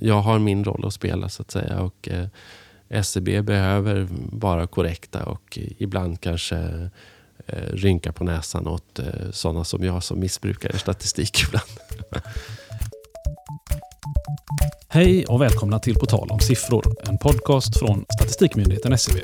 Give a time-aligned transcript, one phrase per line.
[0.00, 1.80] jag har min roll att spela så att säga.
[1.80, 2.26] Och eh,
[2.88, 6.56] SCB behöver vara korrekta och ibland kanske
[7.46, 11.70] eh, rynka på näsan åt eh, sådana som jag som missbrukar statistik ibland.
[14.88, 19.20] Hej och välkomna till På tal om siffror, en podcast från Statistikmyndigheten SCB.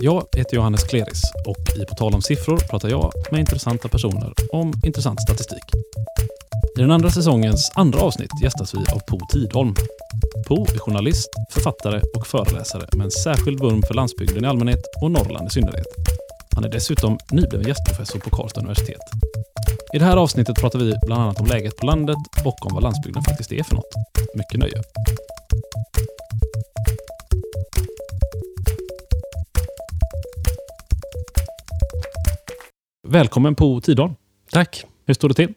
[0.00, 4.32] Jag heter Johannes Kleris och i På tal om siffror pratar jag med intressanta personer
[4.52, 5.64] om intressant statistik.
[6.78, 9.74] I den andra säsongens andra avsnitt gästas vi av Po Tidholm.
[10.48, 15.10] Po är journalist, författare och föreläsare med en särskild vurm för landsbygden i allmänhet och
[15.10, 15.86] Norrland i synnerhet.
[16.54, 19.00] Han är dessutom nybliven gästprofessor på Karlstad universitet.
[19.94, 22.82] I det här avsnittet pratar vi bland annat om läget på landet och om vad
[22.82, 23.94] landsbygden faktiskt är för något.
[24.34, 24.82] Mycket nöje.
[33.08, 34.14] Välkommen på Tidholm.
[34.50, 34.84] Tack.
[35.06, 35.54] Hur står det till?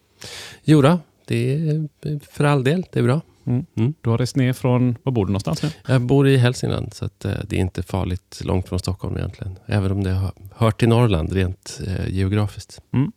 [0.63, 0.99] Jo då,
[1.99, 2.85] det är för all del.
[2.91, 3.21] Det är bra.
[3.45, 3.65] Mm.
[3.75, 3.93] Mm.
[4.01, 5.69] Du har rest ner från, var bor du någonstans nu?
[5.87, 9.59] Jag bor i Hälsingland, så att, eh, det är inte farligt långt från Stockholm egentligen.
[9.65, 12.81] Även om det hör till Norrland rent eh, geografiskt.
[12.93, 13.11] Mm.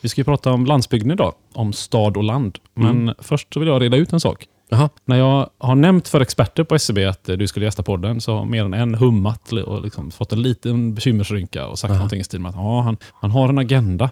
[0.00, 2.58] Vi ska ju prata om landsbygden idag, om stad och land.
[2.74, 3.14] Men mm.
[3.18, 4.46] först vill jag reda ut en sak.
[4.72, 4.88] Aha.
[5.04, 8.44] När jag har nämnt för experter på SCB att du skulle gästa podden så har
[8.44, 11.98] mer än en hummat och liksom fått en liten bekymmersrynka och sagt Aha.
[11.98, 14.10] någonting i stil med att ja, han, han har en agenda.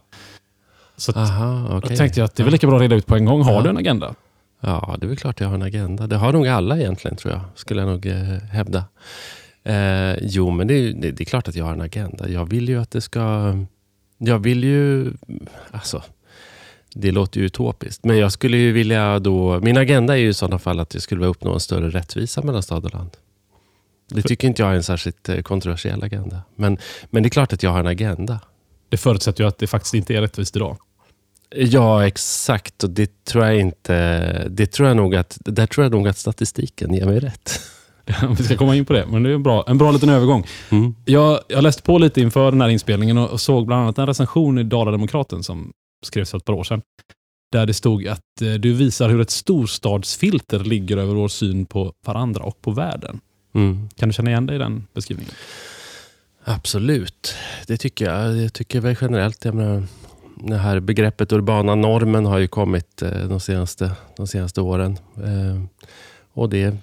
[0.97, 1.91] Så Aha, okay.
[1.91, 3.43] då tänkte jag att det är väl lika bra att reda ut på en gång.
[3.43, 3.63] Har ja.
[3.63, 4.15] du en agenda?
[4.61, 6.07] Ja, det är väl klart jag har en agenda.
[6.07, 7.41] Det har nog alla egentligen, tror jag.
[7.55, 8.15] Skulle jag nog eh,
[8.53, 8.85] hävda.
[9.65, 12.29] Eh, jo, men det, det, det, är klart att jag har en agenda.
[12.29, 13.55] Jag vill ju att det ska...
[14.19, 15.13] Jag vill ju...
[15.71, 16.03] Alltså,
[16.95, 18.05] det låter ju utopiskt.
[18.05, 19.61] Men jag skulle ju vilja då...
[19.61, 22.43] Min agenda är ju i sådana fall att jag skulle vilja uppnå en större rättvisa
[22.43, 23.11] mellan stad och land.
[24.09, 26.43] Det tycker inte jag är en särskilt eh, kontroversiell agenda.
[26.57, 26.79] Men,
[27.11, 28.41] men det är klart att jag har en agenda.
[28.89, 30.77] Det förutsätter ju att det faktiskt inte är rättvist idag.
[31.57, 32.85] Ja, exakt.
[32.85, 34.49] Och det tror jag inte...
[34.49, 37.61] Det tror jag nog att, där tror jag nog att statistiken ger mig rätt.
[38.39, 40.47] Vi ska komma in på det, men det är en bra, en bra liten övergång.
[40.71, 40.95] Mm.
[41.05, 44.07] Jag, jag läste på lite inför den här inspelningen och, och såg bland annat en
[44.07, 45.73] recension i Dala-Demokraten som
[46.07, 46.83] skrevs för ett par år sedan.
[47.53, 51.93] Där det stod att eh, du visar hur ett storstadsfilter ligger över vår syn på
[52.07, 53.21] varandra och på världen.
[53.55, 53.89] Mm.
[53.97, 55.35] Kan du känna igen dig i den beskrivningen?
[56.49, 57.35] Absolut,
[57.67, 58.37] det tycker jag.
[58.37, 59.83] Jag tycker väl generellt, jag menar,
[60.37, 64.99] det här begreppet urbana normen har ju kommit eh, de senaste, de senaste åren.
[65.17, 65.63] Eh,
[66.33, 66.77] och det,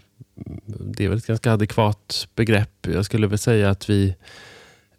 [0.66, 2.88] det är väl ett ganska adekvat begrepp.
[2.88, 4.16] Jag skulle väl säga att vi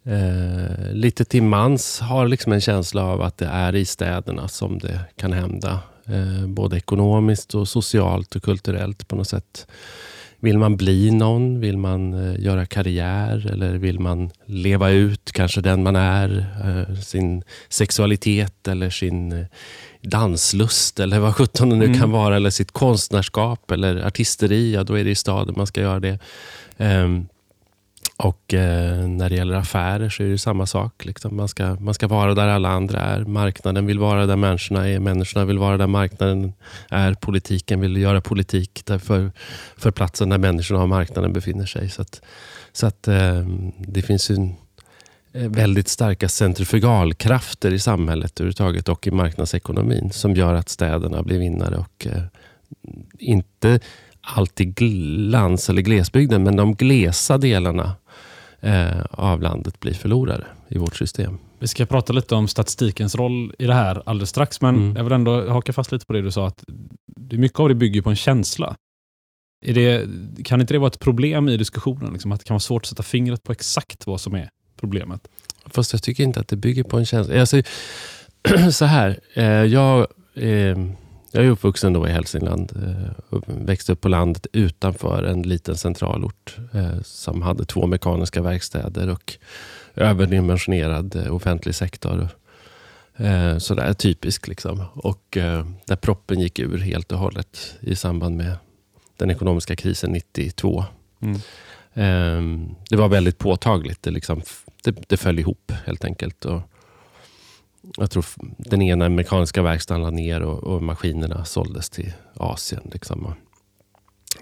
[0.05, 4.79] eh, lite till mans har liksom en känsla av att det är i städerna som
[4.79, 5.79] det kan hända.
[6.07, 9.67] Eh, både ekonomiskt, och socialt och kulturellt på något sätt.
[10.45, 11.61] Vill man bli någon?
[11.61, 13.51] Vill man eh, göra karriär?
[13.53, 16.47] Eller vill man leva ut kanske den man är?
[16.65, 19.47] Eh, sin sexualitet eller sin eh,
[20.03, 22.01] danslust eller vad sjutton det nu mm.
[22.01, 22.37] kan vara.
[22.37, 24.75] Eller sitt konstnärskap eller artisteri.
[24.75, 26.19] Ja, då är det i staden man ska göra det.
[26.77, 27.29] Um,
[28.25, 31.05] och eh, när det gäller affärer så är det samma sak.
[31.05, 31.37] Liksom.
[31.37, 33.25] Man, ska, man ska vara där alla andra är.
[33.25, 34.99] Marknaden vill vara där människorna är.
[34.99, 36.53] Människorna vill vara där marknaden
[36.91, 37.15] är.
[37.15, 39.33] Politiken vill göra politik för,
[39.77, 41.91] för platsen där människorna och marknaden befinner sig.
[41.91, 42.21] Så att,
[42.73, 43.47] så att eh,
[43.79, 44.35] det finns ju
[45.33, 51.39] eh, väldigt starka centrifugalkrafter i samhället överhuvudtaget och i marknadsekonomin som gör att städerna blir
[51.39, 51.77] vinnare.
[51.77, 52.23] och eh,
[53.19, 53.81] inte
[54.21, 54.81] alltid
[55.31, 57.93] lands eller glesbygden, men de glesa delarna
[58.65, 61.39] eh, av landet blir förlorare i vårt system.
[61.59, 64.97] Vi ska prata lite om statistikens roll i det här alldeles strax, men mm.
[64.97, 66.65] jag vill ändå haka fast lite på det du sa, att
[67.07, 68.77] det, mycket av det bygger på en känsla.
[69.67, 70.07] Det,
[70.45, 72.13] kan inte det vara ett problem i diskussionen?
[72.13, 74.49] Liksom, att det kan vara svårt att sätta fingret på exakt vad som är
[74.81, 75.29] problemet?
[75.67, 77.41] Fast jag tycker inte att det bygger på en känsla.
[77.41, 77.63] Alltså,
[78.73, 80.07] så här, eh, jag...
[80.35, 80.79] Eh,
[81.35, 82.73] jag är uppvuxen då i Hälsingland.
[82.77, 89.11] Eh, växte upp på landet utanför en liten centralort eh, som hade två mekaniska verkstäder
[89.11, 89.35] och
[89.95, 92.29] överdimensionerad eh, offentlig sektor.
[93.59, 94.49] Sådär typisk.
[94.49, 94.83] Liksom.
[94.95, 95.23] Och
[95.87, 98.57] där proppen gick ur helt och hållet i samband med
[99.17, 100.85] den ekonomiska krisen 92.
[101.21, 101.41] Mm.
[101.95, 104.03] Ehm, det var väldigt påtagligt.
[104.03, 104.43] Det, liksom,
[104.85, 106.45] det, det föll ihop helt enkelt.
[106.45, 106.61] Och
[107.97, 108.25] jag tror
[108.59, 112.91] den ena mekaniska verkstaden lade ner och, och maskinerna såldes till Asien.
[112.93, 113.35] Liksom.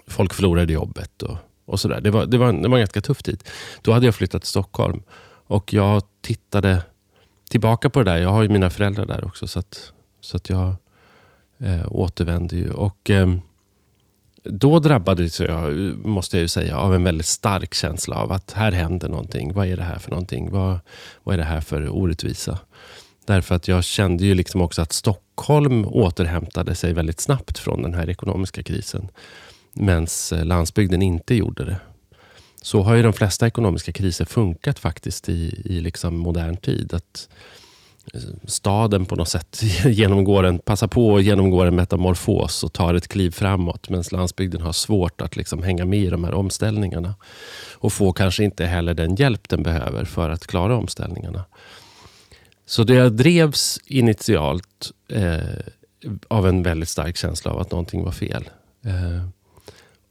[0.07, 2.01] Folk förlorade jobbet och, och sådär.
[2.01, 3.43] Det var, det, var, det var en ganska tuff tid.
[3.81, 5.03] Då hade jag flyttat till Stockholm
[5.47, 6.83] och jag tittade
[7.49, 8.17] tillbaka på det där.
[8.17, 10.75] Jag har ju mina föräldrar där också så att, så att jag
[11.57, 12.71] eh, återvände ju.
[12.71, 13.35] Och, eh,
[14.43, 15.73] då drabbades jag,
[16.05, 19.53] måste jag ju säga, av en väldigt stark känsla av att här händer någonting.
[19.53, 20.51] Vad är det här för någonting?
[20.51, 20.79] Vad,
[21.23, 22.59] vad är det här för orättvisa?
[23.25, 27.93] Därför att jag kände ju liksom också att Stockholm återhämtade sig väldigt snabbt från den
[27.93, 29.09] här ekonomiska krisen.
[29.73, 31.77] medan eh, landsbygden inte gjorde det.
[32.61, 36.93] Så har ju de flesta ekonomiska kriser funkat faktiskt i, i liksom modern tid.
[36.93, 37.29] Att
[38.13, 42.93] eh, staden på något sätt genomgår en, passar på att genomgå en metamorfos och tar
[42.93, 43.89] ett kliv framåt.
[43.89, 47.15] Medan landsbygden har svårt att liksom hänga med i de här omställningarna.
[47.73, 51.43] Och får kanske inte heller den hjälp den behöver för att klara omställningarna.
[52.65, 55.39] Så det drevs initialt eh,
[56.27, 58.49] av en väldigt stark känsla av att någonting var fel.
[58.85, 59.27] Eh,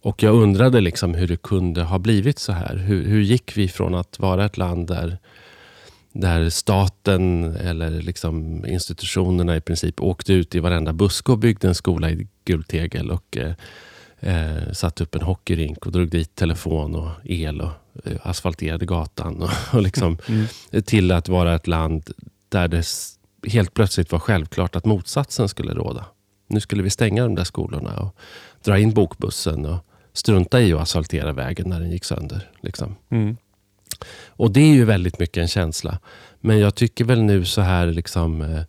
[0.03, 2.77] och jag undrade liksom hur det kunde ha blivit så här.
[2.77, 5.19] Hur, hur gick vi från att vara ett land där
[6.13, 11.75] där staten eller liksom institutionerna i princip åkte ut i varenda buske och byggde en
[11.75, 13.55] skola i guldtegel och eh,
[14.21, 17.73] eh, satte upp en hockeyrink och drog dit telefon och el och
[18.05, 19.43] eh, asfalterade gatan.
[19.43, 20.47] Och, och liksom, mm.
[20.83, 22.11] Till att vara ett land
[22.53, 22.85] där det
[23.49, 26.07] helt plötsligt var självklart att motsatsen skulle råda.
[26.47, 28.17] Nu skulle vi stänga de där skolorna och
[28.65, 32.51] dra in bokbussen och strunta i att asfaltera vägen när den gick sönder.
[32.61, 32.97] Liksom.
[33.11, 33.37] Mm.
[34.27, 35.99] Och det är ju väldigt mycket en känsla.
[36.41, 38.63] Men jag tycker väl nu så här liksom eh,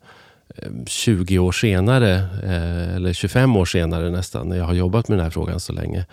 [0.88, 2.14] 20 år senare,
[2.44, 5.74] eh, eller 25 år senare nästan, när jag har jobbat med den här frågan så
[5.74, 6.06] länge,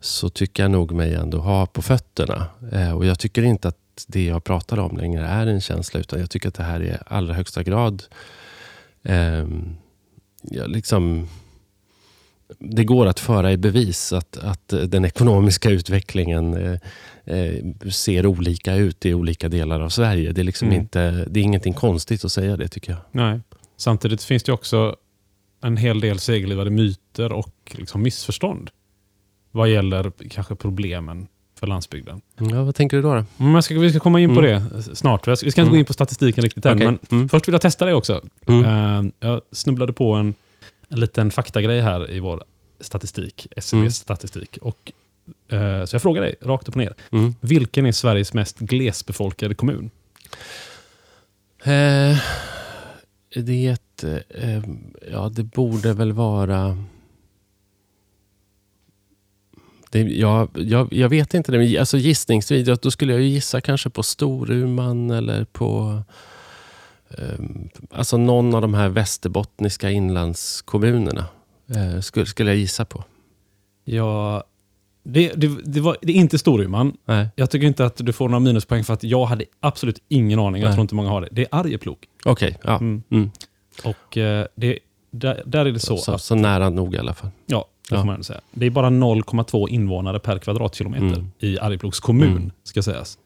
[0.00, 2.46] så tycker jag nog mig ändå ha på fötterna.
[2.72, 6.20] Eh, och jag tycker inte att det jag pratar om längre är en känsla, utan
[6.20, 8.02] jag tycker att det här är i allra högsta grad
[9.02, 9.46] eh,
[10.42, 11.28] ja, liksom
[12.58, 16.78] det går att föra i bevis att, att den ekonomiska utvecklingen eh,
[17.24, 20.32] eh, ser olika ut i olika delar av Sverige.
[20.32, 20.80] Det är, liksom mm.
[20.80, 23.00] inte, det är ingenting konstigt att säga det tycker jag.
[23.12, 23.40] Nej.
[23.76, 24.96] Samtidigt finns det också
[25.62, 28.70] en hel del seglivade myter och liksom missförstånd
[29.50, 31.26] vad gäller kanske problemen
[31.64, 32.20] för landsbygden.
[32.38, 33.14] Ja, vad tänker du då?
[33.14, 33.44] då?
[33.44, 34.62] Mm, ska, vi ska komma in på mm.
[34.70, 35.28] det snart.
[35.28, 35.70] Vi ska inte mm.
[35.70, 36.86] gå in på statistiken riktigt än, okay.
[36.86, 37.28] men mm.
[37.28, 38.22] först vill jag testa det också.
[38.48, 40.34] Uh, jag snubblade på en,
[40.88, 42.44] en liten faktagrej här i vår
[42.80, 44.58] statistik, SCBs statistik.
[44.60, 44.92] Och,
[45.52, 46.94] uh, så jag frågar dig, rakt upp och ner.
[47.40, 49.90] Vilken är Sveriges mest glesbefolkade kommun?
[51.66, 52.18] Uh,
[53.34, 54.64] det, uh,
[55.12, 56.78] ja, det borde väl vara...
[59.94, 61.52] Det, ja, jag, jag vet inte.
[61.52, 66.02] Det, men alltså gissningsvis, då skulle jag gissa kanske på Storuman eller på...
[67.08, 71.26] Um, alltså någon av de här västerbottniska inlandskommunerna.
[71.70, 73.04] Eh, skulle, skulle jag gissa på.
[73.84, 74.44] Ja,
[75.02, 76.96] det, det, det, var, det är inte Storuman.
[77.04, 77.28] Nej.
[77.36, 80.62] Jag tycker inte att du får några minuspoäng för att jag hade absolut ingen aning.
[80.62, 80.74] Jag Nej.
[80.74, 81.28] tror inte många har det.
[81.30, 82.06] Det är Arjeplog.
[82.24, 82.76] Okej, okay, ja.
[82.76, 83.02] Mm.
[83.10, 83.30] Mm.
[83.84, 84.78] Och eh, det,
[85.10, 86.22] där, där är det så, så att...
[86.22, 87.30] Så nära nog i alla fall.
[87.46, 88.40] Ja, det får man säga.
[88.50, 91.30] Det är bara 0,2 invånare per kvadratkilometer mm.
[91.38, 92.50] i Arjeplogs kommun, mm.
[92.64, 93.18] ska sägas.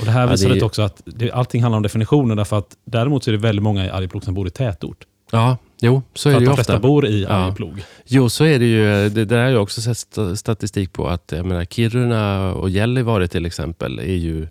[0.00, 2.34] Och Det här visar ja, det också att det, allting handlar om definitioner.
[2.34, 5.06] Därför att däremot så är det väldigt många i Arjeplog som bor i tätort.
[5.30, 6.50] Ja, Jo, så är det ju ofta.
[6.50, 7.78] de flesta bor i Arjeplog.
[7.78, 7.84] Ja.
[8.06, 9.08] Jo, så är det ju.
[9.08, 11.08] Det där har jag också sett statistik på.
[11.08, 14.48] att jag menar, Kiruna och Gällivare till exempel är ju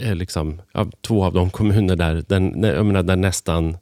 [0.00, 3.76] är liksom, ja, två av de kommuner där, den, jag menar, där nästan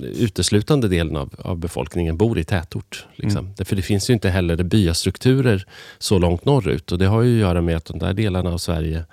[0.00, 3.06] uteslutande delen av, av befolkningen bor i tätort.
[3.16, 3.44] Liksom.
[3.44, 3.64] Mm.
[3.64, 5.66] För det finns ju inte heller byastrukturer
[5.98, 6.92] så långt norrut.
[6.92, 9.04] Och Det har ju att göra med att de där delarna av Sverige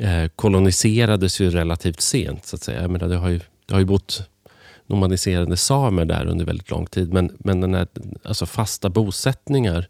[0.00, 2.46] eh, koloniserades ju relativt sent.
[2.46, 2.82] så att säga.
[2.82, 4.28] Jag menar, det har ju, det har ju bott
[4.86, 7.12] nomadiserande samer där under väldigt lång tid.
[7.12, 7.86] Men, men den här,
[8.24, 9.88] alltså fasta bosättningar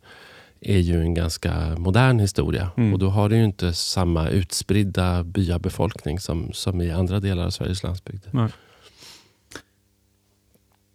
[0.60, 2.70] är ju en ganska modern historia.
[2.76, 2.92] Mm.
[2.92, 7.50] Och då har det ju inte samma utspridda byabefolkning som, som i andra delar av
[7.50, 8.24] Sveriges landsbygd.
[8.30, 8.48] Nej.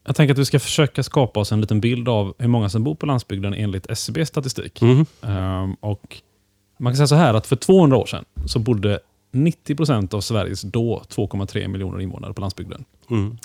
[0.07, 2.83] Jag tänker att vi ska försöka skapa oss en liten bild av hur många som
[2.83, 4.81] bor på landsbygden enligt SCBs statistik.
[4.81, 5.05] Mm.
[5.21, 6.17] Um, och
[6.77, 8.99] man kan säga så här att för 200 år sedan så bodde
[9.31, 12.85] 90 procent av Sveriges då 2,3 miljoner invånare på landsbygden.
[13.09, 13.37] Mm.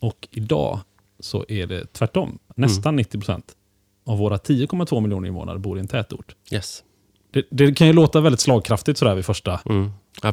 [0.00, 0.80] Och idag
[1.20, 2.38] så är det tvärtom.
[2.56, 2.96] Nästan mm.
[2.96, 3.56] 90 procent
[4.04, 6.34] av våra 10,2 miljoner invånare bor i en tätort.
[6.52, 6.82] Yes.
[7.30, 9.90] Det, det, kan ju låta väldigt slagkraftigt sådär vid första mm.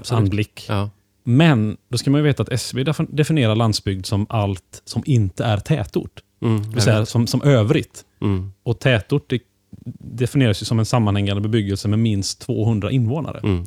[0.09, 0.65] anblick.
[0.69, 0.89] Ja.
[1.23, 5.57] Men då ska man ju veta att SCB definierar landsbygd som allt som inte är
[5.57, 6.23] tätort.
[6.41, 8.05] Mm, det vill säga som, som övrigt.
[8.21, 8.51] Mm.
[8.63, 9.39] Och tätort det
[9.99, 13.39] definieras ju som en sammanhängande bebyggelse med minst 200 invånare.
[13.43, 13.63] Mm.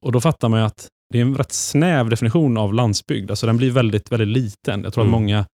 [0.00, 3.30] Och då fattar man ju att det är en rätt snäv definition av landsbygd.
[3.30, 4.82] Alltså den blir väldigt, väldigt liten.
[4.84, 5.14] Jag tror mm.
[5.14, 5.46] att många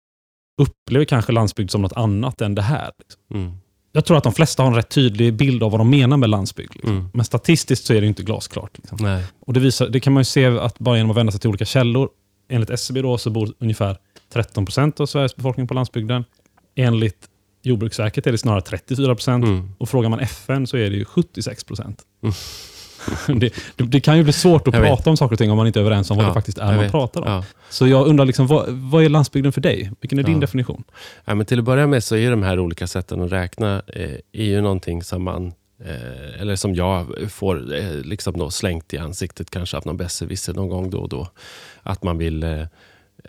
[0.60, 2.90] upplever kanske landsbygd som något annat än det här.
[2.98, 3.60] Liksom.
[3.92, 6.30] Jag tror att de flesta har en rätt tydlig bild av vad de menar med
[6.30, 6.74] landsbygd.
[6.74, 6.92] Liksom.
[6.92, 7.10] Mm.
[7.14, 8.78] Men statistiskt så är det inte glasklart.
[8.78, 9.22] Liksom.
[9.40, 11.48] Och det, visar, det kan man ju se att bara genom att vända sig till
[11.48, 12.08] olika källor.
[12.48, 13.96] Enligt SCB då så bor ungefär
[14.32, 16.24] 13 procent av Sveriges befolkning på landsbygden.
[16.76, 17.28] Enligt
[17.62, 19.44] Jordbruksverket är det snarare 34 procent.
[19.44, 19.70] Mm.
[19.78, 22.02] Och frågar man FN så är det ju 76 procent.
[22.22, 22.34] Mm.
[23.26, 25.06] det, det, det, kan ju bli svårt att Jag prata vet.
[25.06, 26.64] om saker och ting om man inte är överens om vad Ja, det faktiskt är
[26.66, 26.90] man vet.
[26.90, 27.32] pratar om.
[27.32, 27.44] Ja.
[27.70, 29.90] Så jag undrar, liksom, vad, vad är landsbygden för dig?
[30.00, 30.40] Vilken är din Ja.
[30.40, 30.84] definition?
[31.24, 34.10] Ja, men till att börja med så är de här olika sätten att räkna eh,
[34.32, 35.52] är ju någonting som man
[35.84, 40.54] eh, eller som jag får eh, liksom då slängt i ansiktet kanske av någon besserwisser
[40.54, 41.28] någon gång då och då.
[41.82, 42.62] Att man vill eh,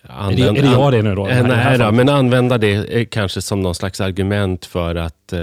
[0.03, 0.47] använda...
[0.49, 1.27] är det jag det nu då?
[1.27, 5.33] Eh, Nej, då, men använda det eh, kanske som någon slags argument för att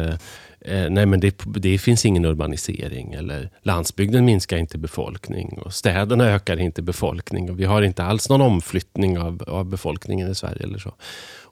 [0.67, 3.13] eh, nej, men det, det finns ingen urbanisering.
[3.13, 5.59] Eller landsbygden minskar inte befolkning.
[5.65, 7.51] Och städerna ökar inte befolkning.
[7.51, 10.63] Och vi har inte alls någon omflyttning av, av befolkningen i Sverige.
[10.63, 10.95] Eller så.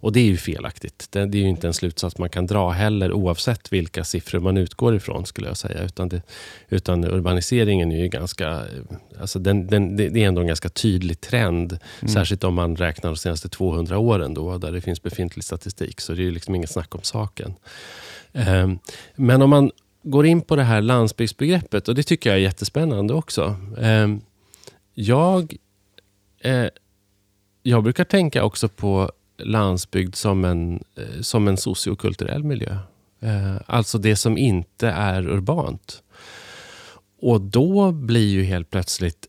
[0.04, 1.06] Och det är ju felaktigt.
[1.11, 4.56] Det, det är ju inte en slutsats man kan dra heller oavsett vilka siffror man
[4.56, 5.83] utgår ifrån skulle jag säga.
[5.83, 6.23] Utan, det,
[6.68, 8.49] utan urbaniseringen är ju ganska...
[8.50, 11.78] eh, Alltså den, den, det är ändå en ganska tydlig trend.
[12.09, 16.00] Särskilt om man räknar de senaste 200 åren då, där det finns befintlig statistik.
[16.00, 17.54] Så det är liksom inget snack om saken.
[18.34, 18.78] Ehm,
[19.16, 19.70] men om man
[20.02, 23.56] går in på det här landsbygdsbegreppet, och det tycker jag är jättespännande också.
[23.78, 24.20] Ehm,
[24.94, 25.56] jag,
[26.40, 26.66] eh,
[27.62, 32.76] jag brukar tänka också på landsbygd som en, eh, som en sociokulturell miljö.
[33.20, 36.02] Eh, alltså det som inte är urbant.
[37.20, 39.26] Och då blir ju helt plötsligt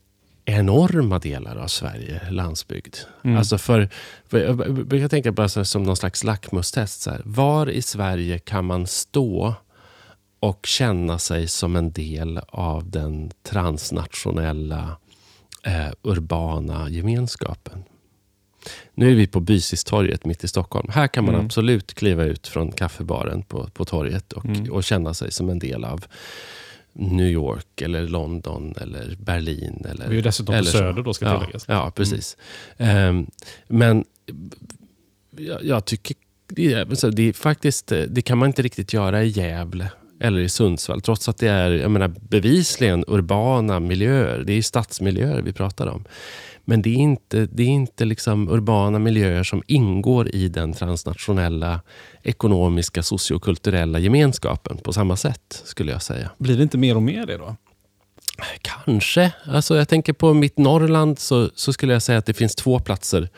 [0.48, 2.96] enorma delar av Sverige landsbygd.
[3.24, 3.36] Mm.
[3.38, 3.88] Alltså för,
[4.28, 7.00] för jag brukar tänka så här som någon slags lackmustest.
[7.00, 7.22] Så här.
[7.24, 9.54] Var i Sverige kan man stå
[10.40, 14.96] och känna sig som en del av den transnationella
[15.62, 17.84] eh, urbana gemenskapen?
[18.94, 20.88] Nu är vi på Bysistorget mitt i Stockholm.
[20.92, 21.46] Här kan man Mm.
[21.46, 24.72] absolut kliva ut från kaffebaren på, på torget och, Mm.
[24.72, 26.04] och känna sig som en del av
[26.98, 29.86] New York, eller London, eller Berlin.
[29.90, 30.70] Eller, Vi är dessutom på eller.
[30.70, 31.64] Söder då, ska tilläggas.
[31.68, 32.36] Ja, precis.
[32.76, 33.26] Ehm,
[33.68, 34.04] men
[35.36, 36.16] jag, jag tycker
[36.48, 40.48] det är, det är faktiskt, det kan man inte riktigt göra i Gävle eller i
[40.48, 41.00] Sundsvall.
[41.00, 44.42] Trots att det är jag menar, bevisligen urbana miljöer.
[44.46, 46.04] Det är stadsmiljöer vi pratar om.
[46.68, 51.80] Men det är inte, det är inte liksom urbana miljöer som ingår i den transnationella
[52.22, 56.30] ekonomiska, sociokulturella gemenskapen på samma sätt, skulle jag säga.
[56.38, 57.56] Blir det inte mer och mer det då?
[58.62, 59.32] Kanske.
[59.44, 62.80] Alltså jag tänker på mitt Norrland så, så skulle jag säga att det finns två
[62.80, 63.28] platser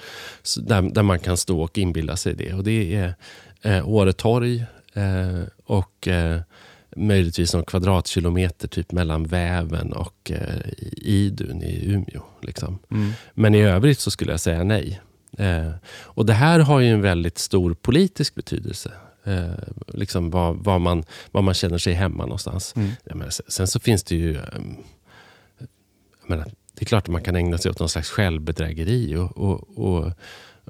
[0.56, 2.52] där, där man kan stå och inbilla sig det.
[2.52, 3.14] Och Det är
[3.62, 6.40] eh, Åre torg eh, och eh,
[7.07, 12.23] möjligtvis någon kvadratkilometer typ mellan Väven och eh, Idun i Umeå.
[12.43, 12.78] Liksom.
[12.90, 13.12] Mm.
[13.35, 15.00] Men i övrigt så skulle jag säga nej.
[15.38, 18.93] Eh, och Det här har ju en väldigt stor politisk betydelse.
[19.25, 19.50] Eh,
[19.87, 22.76] liksom var, var, man, var man känner sig hemma någonstans.
[22.76, 22.90] Mm.
[23.05, 24.33] Menar, sen, så finns det ju...
[26.21, 29.37] jag menar, det är klart att man kan ägna sig åt någon slags självbedrägeri och,
[29.37, 30.12] och, och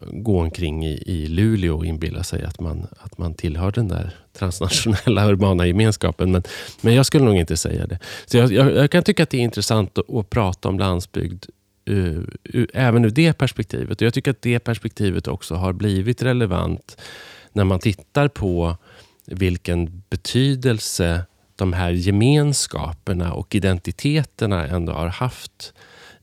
[0.02, 4.14] gå omkring i, i Luleå och inbilla sig att man, att man tillhör den där
[4.32, 6.32] transnationella urbana gemenskapen.
[6.32, 6.42] Men,
[6.80, 7.98] men jag skulle nog inte säga det.
[8.26, 11.44] Så jag, jag, jag kan tycka att det är intressant att, att prata om landsbygd
[11.90, 12.18] uh,
[12.54, 14.00] uh, även ur det perspektivet.
[14.00, 16.96] Och jag tycker att det perspektivet också har blivit relevant
[17.52, 18.76] när man tittar på
[19.26, 21.22] vilken betydelse
[21.56, 25.72] de här gemenskaperna och identiteterna ändå har haft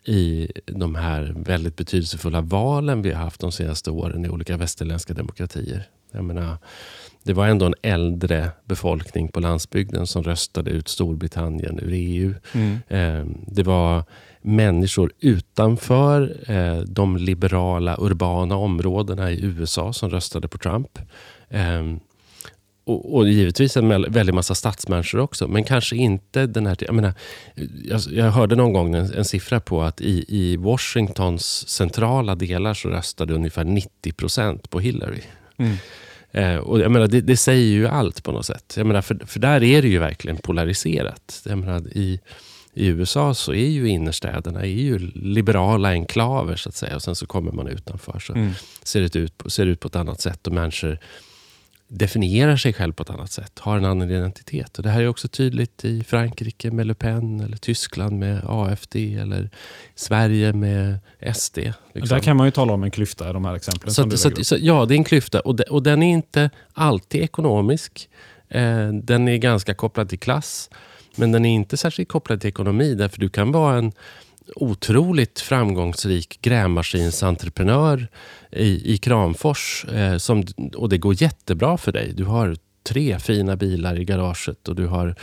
[0.06, 5.14] i de här väldigt betydelsefulla valen vi har haft de senaste åren i olika västerländska
[5.14, 5.88] demokratier.
[6.12, 6.58] Jag menar,
[7.24, 12.34] det var ändå en äldre befolkning på landsbygden som röstade ut Storbritannien ur EU.
[12.54, 12.80] Mm.
[12.88, 14.04] Eh, Det var
[14.42, 21.00] människor utanför eh, de liberala urbana områdena i USA som röstade på Trump.
[22.86, 26.78] Och, och givetvis en väl- väldig massa stadsmänniskor också, men kanske inte den här...
[26.80, 27.14] Jag, menar,
[27.86, 32.74] jag, jag hörde någon gång en, en siffra på att i, i Washingtons centrala delar
[32.74, 35.22] så röstade ungefär 90 procent på Hillary.
[35.58, 35.76] Mm.
[36.32, 38.74] Eh, och jag menar, det, det säger ju allt på något sätt.
[38.78, 41.42] Jag menar, för, för där är det ju verkligen polariserat.
[41.46, 42.20] Jag menar, i,
[42.74, 46.96] I USA så är ju innerstäderna är ju liberala enklaver så att säga.
[46.96, 48.52] Och sen så kommer man utanför så Mm.
[48.84, 50.48] ser det ut, ser det ut på ett annat sätt.
[50.48, 51.00] Och människor
[51.98, 53.60] definierar sig själv på ett annat sätt.
[53.60, 54.78] Har en annan identitet.
[54.78, 57.40] Och det här är också tydligt i Frankrike med Le Pen.
[57.40, 58.96] Eller Tyskland med AFD.
[58.96, 59.50] Eller
[59.96, 61.00] Sverige med
[61.36, 61.58] SD.
[61.58, 62.18] liksom.
[62.18, 63.94] Där kan man ju tala om en klyfta i de här exemplen.
[63.94, 65.40] Så, att, så, att, så Ja, det är en klyfta.
[65.40, 68.10] Och, de, och den är inte alltid ekonomisk.
[68.50, 70.70] Eh, den är ganska kopplad till klass.
[71.16, 72.96] Men den är inte särskilt kopplad till ekonomi.
[72.96, 73.92] Därför du kan vara en
[74.56, 78.08] otroligt framgångsrik grävmaskinsentreprenör
[78.52, 79.86] i, i Kramfors.
[79.86, 80.44] Eh, som,
[80.76, 82.14] och det går jättebra för dig.
[82.14, 85.16] Du har tre fina bilar i garaget och du har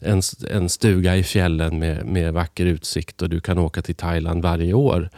[0.00, 4.42] en, en stuga i fjällen med, med vacker utsikt och du kan åka till Thailand
[4.42, 5.10] varje år.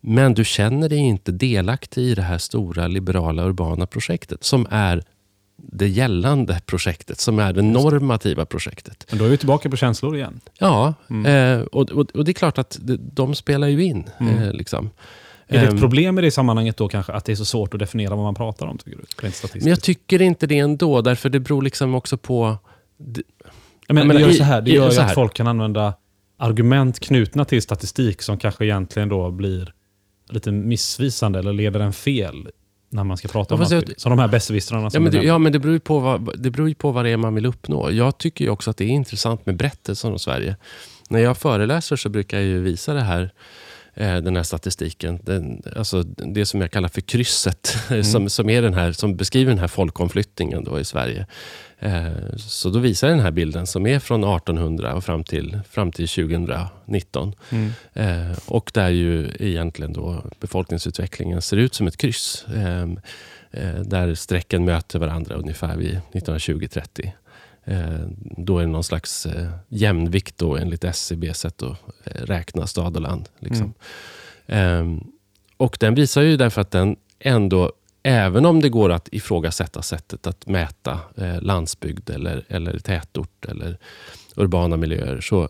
[0.00, 5.02] Men du känner dig inte delaktig i det här stora liberala urbana projektet som är
[5.62, 9.06] det gällande projektet, som är det normativa projektet.
[9.10, 10.40] Men då är vi tillbaka på känslor igen.
[10.58, 10.94] Ja,
[11.26, 12.78] eh, och, och, och, det är klart att
[13.12, 14.10] de spelar ju in.
[14.20, 14.90] Eh, liksom.
[15.46, 15.78] Är det ett ehm.
[15.80, 18.34] problem i det sammanhanget då kanske att det är så svårt att definiera vad man
[18.34, 18.78] pratar om?
[18.78, 19.04] Tycker du?
[19.26, 22.58] Rent Men jag tycker inte det ändå, därför det beror liksom också på...
[22.96, 23.22] Det,
[23.86, 25.94] jag menar, det gör, så här, det gör ju att folk kan använda
[26.38, 29.72] argument knutna till statistik som kanske egentligen då blir
[30.28, 32.48] lite missvisande eller leder en fel
[32.90, 34.00] när man ska prata om landsbygd.
[34.00, 34.90] Som de här besserwissrarna.
[34.92, 37.10] Ja, men det, ja, men det beror ju på vad det, beror på vad det
[37.10, 37.90] är man vill uppnå.
[37.90, 40.56] Jag tycker ju också att det är intressant med berättelser om Sverige.
[41.08, 43.32] När jag föreläser så brukar jag ju visa det här
[43.94, 45.18] den här statistiken.
[45.22, 48.04] Den, alltså det som jag kallar för krysset, mm.
[48.04, 51.26] som, som, är den här, som beskriver den här folkomflyttningen då i Sverige.
[51.82, 55.92] Eh, så då visar den här bilden som är från 1800 och fram till, fram
[55.92, 57.34] till 2019.
[57.50, 57.70] Mm.
[57.92, 62.44] Eh, och där ju egentligen då befolkningsutvecklingen ser ut som ett kryss.
[62.54, 62.82] Eh,
[63.50, 67.10] eh där strecken möter varandra ungefär vid 1920-30.
[67.70, 72.66] Eh, då är det någon slags eh, jämnvikt då, enligt SCB sätt att eh, räkna
[72.66, 73.28] stad och land.
[73.38, 73.74] Liksom.
[74.46, 74.98] Mm.
[74.98, 75.02] Eh,
[75.56, 77.72] och den visar ju därför att den ändå,
[78.02, 81.00] även om det går att ifrågasätta sättet att mäta
[81.40, 83.78] landsbygd eller, eller tätort eller
[84.36, 85.48] urbana miljöer, så,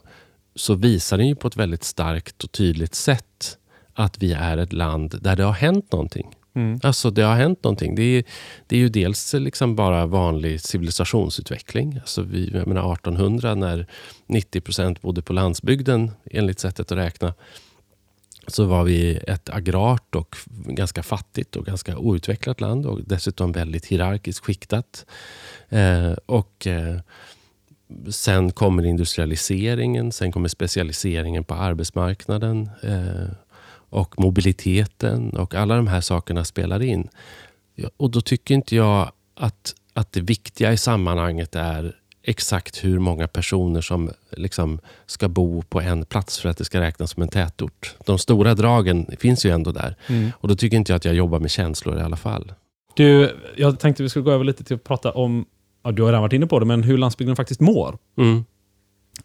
[0.54, 3.58] så visar den ju på ett väldigt starkt och tydligt sätt
[3.94, 6.36] att vi är ett land där det har hänt någonting.
[6.54, 6.80] Mm.
[6.82, 7.94] Alltså det har hänt någonting.
[7.94, 8.24] Det är,
[8.66, 11.98] det är ju dels liksom bara vanlig civilisationsutveckling.
[12.00, 13.86] Alltså vi, jag menar 1800 när
[14.26, 17.34] 90 procent bodde på landsbygden enligt sättet att räkna.
[18.46, 23.86] Så var vi ett agrart och ganska fattigt och ganska outvecklat land och dessutom väldigt
[23.86, 25.06] hierarkiskt skiktat.
[25.68, 26.96] Eh, och eh,
[28.08, 32.70] Sen kommer industrialiseringen, sen kommer specialiseringen på arbetsmarknaden.
[32.82, 33.30] Eh,
[33.90, 37.08] och mobiliteten och alla de här sakerna spelar in.
[37.96, 43.28] Och då tycker inte jag att, att det viktiga i sammanhanget är exakt hur många
[43.28, 47.28] personer som liksom ska bo på en plats för att det ska räknas som en
[47.28, 47.96] tätort.
[48.06, 49.96] De stora dragen finns ju ändå där.
[50.06, 50.30] Mm.
[50.34, 52.52] Och då tycker inte jag att jag jobbar med känslor i alla fall.
[52.94, 55.46] Du, jag tänkte vi skulle gå över lite till att prata om,
[55.82, 57.98] ja, du har redan varit inne på det, men hur landsbygden faktiskt mår.
[58.18, 58.44] Mm.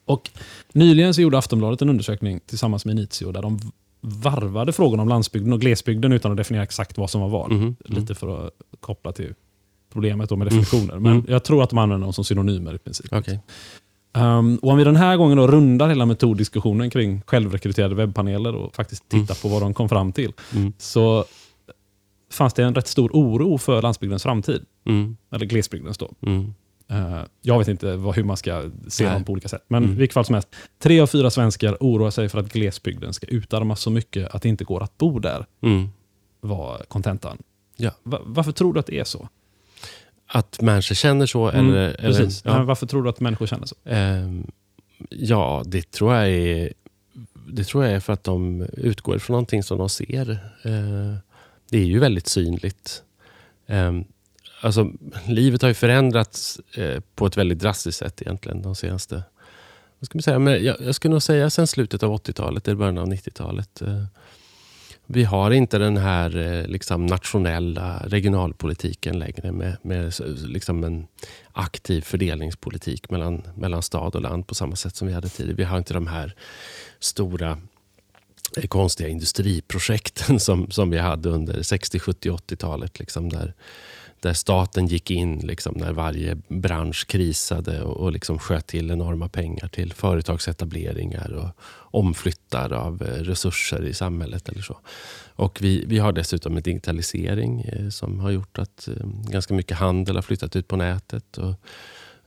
[0.05, 0.29] Och
[0.74, 3.60] Nyligen så gjorde Aftonbladet en undersökning tillsammans med Initio där de
[4.06, 7.52] varvade frågorna om landsbygden och glesbygden utan att definiera exakt vad som var vad.
[7.52, 7.76] Mm.
[7.86, 9.34] Lite för att koppla till
[9.94, 10.94] problemet med definitioner.
[10.94, 11.04] Mm.
[11.04, 11.26] Men mm.
[11.28, 13.13] jag tror att de använder dem som synonymer i princip.
[13.13, 13.38] Okay.
[14.18, 18.76] Um, och om vi den här gången då rundar hela metoddiskussionen kring självrekryterade webbpaneler och
[18.76, 19.41] faktiskt tittar mm.
[19.41, 20.34] på vad de kom fram till.
[20.56, 20.74] Mm.
[20.78, 21.26] Så
[22.32, 24.65] fanns det en rätt stor oro för landsbygdens framtid.
[24.86, 25.18] Mm.
[25.32, 26.12] Eller glesbygdens då.
[26.91, 29.13] Uh, jag vet inte vad, hur man ska se Nej.
[29.13, 29.65] dem på olika sätt.
[29.67, 29.95] Men mm.
[29.95, 30.56] vilket fall som helst.
[30.80, 34.50] Tre av fyra svenskar oroar sig för att glesbygden ska utarmas så mycket att det
[34.50, 35.45] inte går att bo där.
[35.62, 35.89] Mm.
[36.41, 37.38] Var kontentan.
[37.76, 37.91] Ja.
[38.04, 39.30] Va varför tror du att det är så?
[40.28, 41.50] Att människor känner så?
[41.50, 42.45] Mm, eller, precis.
[42.45, 42.63] Eller, ja.
[42.63, 43.76] varför tror du att människor känner så?
[43.89, 44.43] Uh,
[45.10, 46.74] ja, det tror jag är
[47.48, 50.30] det tror jag är för att de utgår från någonting som de ser.
[50.65, 51.15] Uh,
[51.69, 53.04] det är ju väldigt synligt.
[53.67, 54.06] Um,
[54.65, 54.91] alltså,
[55.28, 59.23] livet har ju förändrats eh, på ett väldigt drastiskt sätt egentligen de senaste...
[59.99, 60.39] Vad ska man säga?
[60.39, 63.82] Men jag, jag skulle nog säga sen slutet av 80-talet eller början av 90-talet.
[63.82, 64.04] Eh,
[65.06, 70.13] vi har inte den här eh, liksom, nationella regionalpolitiken längre med, med
[70.45, 71.08] liksom en
[71.51, 75.58] aktiv fördelningspolitik mellan, mellan stad och land på samma sätt som vi hade tidigare.
[75.58, 76.36] Vi har inte de här
[76.99, 77.58] stora
[78.58, 82.99] eh, konstiga industriprojekten som, som vi hade under 60, 70, 80-talet.
[82.99, 83.54] Liksom där
[84.26, 89.30] där staten gick in liksom, när varje bransch krisade och, och liksom sköt till enorma
[89.30, 91.50] pengar till företagsetableringar och
[92.00, 94.50] omflyttar av eh, resurser i samhället.
[94.50, 94.78] eller så.
[95.36, 99.78] Och vi, vi har dessutom en digitalisering eh, som har gjort att eh, ganska mycket
[99.78, 101.38] handel har flyttat ut på nätet.
[101.38, 101.54] Och,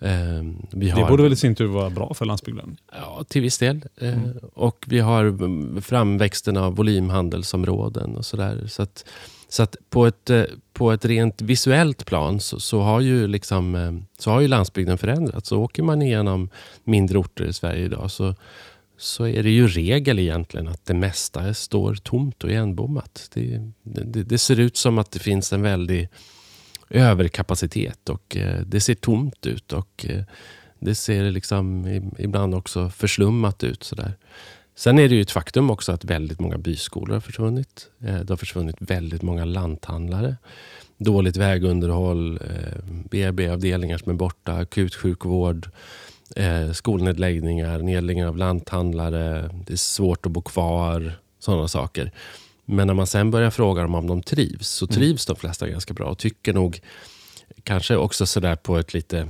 [0.09, 2.77] eh, vi har, det borde väl i sin tur vara bra för landsbygden?
[2.93, 3.85] Ja, till viss del.
[3.97, 4.39] Eh, mm.
[4.55, 8.67] Och vi har mm, framväxten av volymhandelsområden och sådär.
[8.67, 9.05] Så att,
[9.49, 13.75] så att på ett, eh, på ett rent visuellt plan så, så, har ju liksom,
[13.75, 15.49] eh, så har ju landsbygden förändrats.
[15.49, 16.51] Så åker man igenom
[16.85, 18.35] mindre orter i Sverige idag så,
[18.97, 23.31] så är det ju regel egentligen att det mesta står tomt och igenbommat.
[23.35, 26.09] Det, det, det ser ut som att det finns en väldig
[26.91, 29.73] överkapacitet och eh, det ser tomt ut.
[29.73, 30.07] och
[30.79, 31.87] Det ser liksom
[32.19, 33.83] ibland också förslummat ut.
[33.83, 34.15] Sådär.
[34.79, 37.88] Sen är det ju ett faktum också att väldigt många byskolor har försvunnit.
[38.01, 40.37] Eh, det har försvunnit väldigt många lanthandlare.
[40.99, 42.41] Dåligt vägunderhåll,
[43.11, 45.71] BB-avdelningar eh, som är borta, akutsjukvård,
[46.37, 49.51] eh, skolnedläggningar, nedläggning av lanthandlare.
[49.67, 52.12] Det är svårt att bo kvar, sådana saker.
[52.64, 54.95] Men när man sen börjar fråga dem om de trivs, så mm.
[54.95, 55.35] trivs mm.
[55.35, 56.81] de flesta ganska bra och tycker nog
[57.62, 59.29] kanske också sådär på ett lite,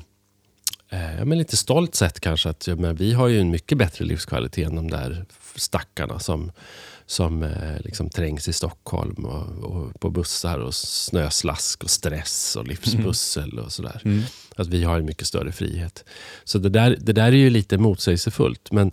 [0.90, 2.48] eh, ja, men lite stolt sätt kanske.
[2.48, 5.24] Att, men vi har ju en mycket bättre livskvalitet än de där
[5.55, 6.53] stackarna som,
[7.07, 12.66] som eh, liksom trängs i Stockholm och, och, på bussar och snöslask och stress och
[12.66, 13.64] livspussel mm.
[13.64, 14.01] och sådär.
[14.05, 14.22] Mm.
[14.57, 16.05] Att vi har en mycket större frihet.
[16.44, 18.72] Så det där, det där är ju lite motsägelsefullt.
[18.72, 18.90] Men,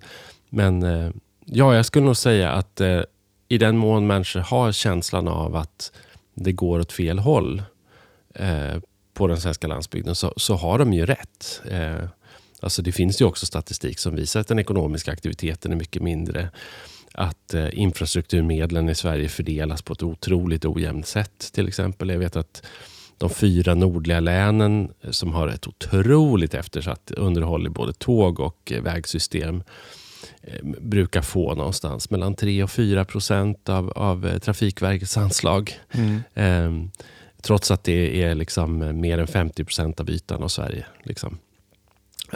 [0.50, 1.12] men eh,
[1.46, 3.02] ja, jag skulle nog säga att eh,
[3.48, 5.92] i den mån människor har känslan av att
[6.34, 7.64] det går åt fel håll
[8.34, 8.76] eh,
[9.16, 11.62] på den svenska landsbygden så, så har de ju rätt.
[11.72, 12.10] Eh,
[12.60, 16.50] alltså det finns ju också statistik som visar att den ekonomiska aktiviteten är mycket mindre.
[17.14, 21.50] Att eh, infrastrukturmedlen i Sverige fördelas på ett otroligt ojämnt sätt.
[21.54, 22.66] Till exempel, jag vet att
[23.18, 28.82] de fyra nordliga länen som har ett otroligt eftersatt underhåll i både tåg och eh,
[28.82, 29.64] vägsystem
[30.42, 35.80] Eh, brukar få någonstans mellan 3 och 4 procent av, av eh, Trafikverkets anslag.
[35.92, 36.92] Mm.
[37.46, 40.86] Eh, trots att det är liksom mer än 50 procent av ytan av Sverige.
[41.04, 41.38] Liksom.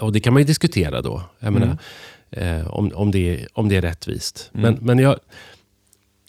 [0.01, 1.21] Och det kan man ju diskutera då.
[1.39, 1.61] Jag mm.
[1.61, 1.77] menar,
[2.29, 4.51] eh, om, om, det, om det är rättvist.
[4.53, 4.61] Mm.
[4.61, 5.19] Men, men jag,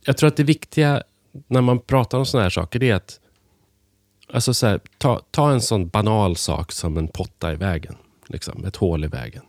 [0.04, 1.02] jag tror att det viktiga
[1.46, 3.20] när man pratar om sådana här saker, det är att
[4.32, 7.96] alltså så här, ta, ta en sån banal sak som en potta i vägen.
[8.28, 9.42] Liksom, ett hål i vägen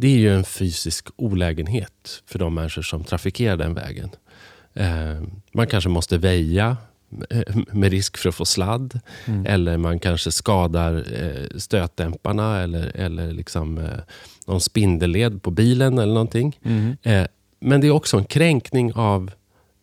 [0.00, 4.10] det är ju en fysisk olägenhet för de människor som trafikerar den vägen.
[4.74, 5.22] Eh,
[5.52, 6.76] man kanske måste väja eh,
[7.72, 9.00] med risk för att få sladd.
[9.26, 9.46] Mm.
[9.46, 13.98] Eller man kanske skadar eh, stötdämparna eller, eller liksom, eh,
[14.46, 16.58] någon spindelled på bilen eller någonting.
[16.62, 16.96] Mm.
[17.02, 17.26] Eh,
[17.60, 19.30] men det är också en kränkning av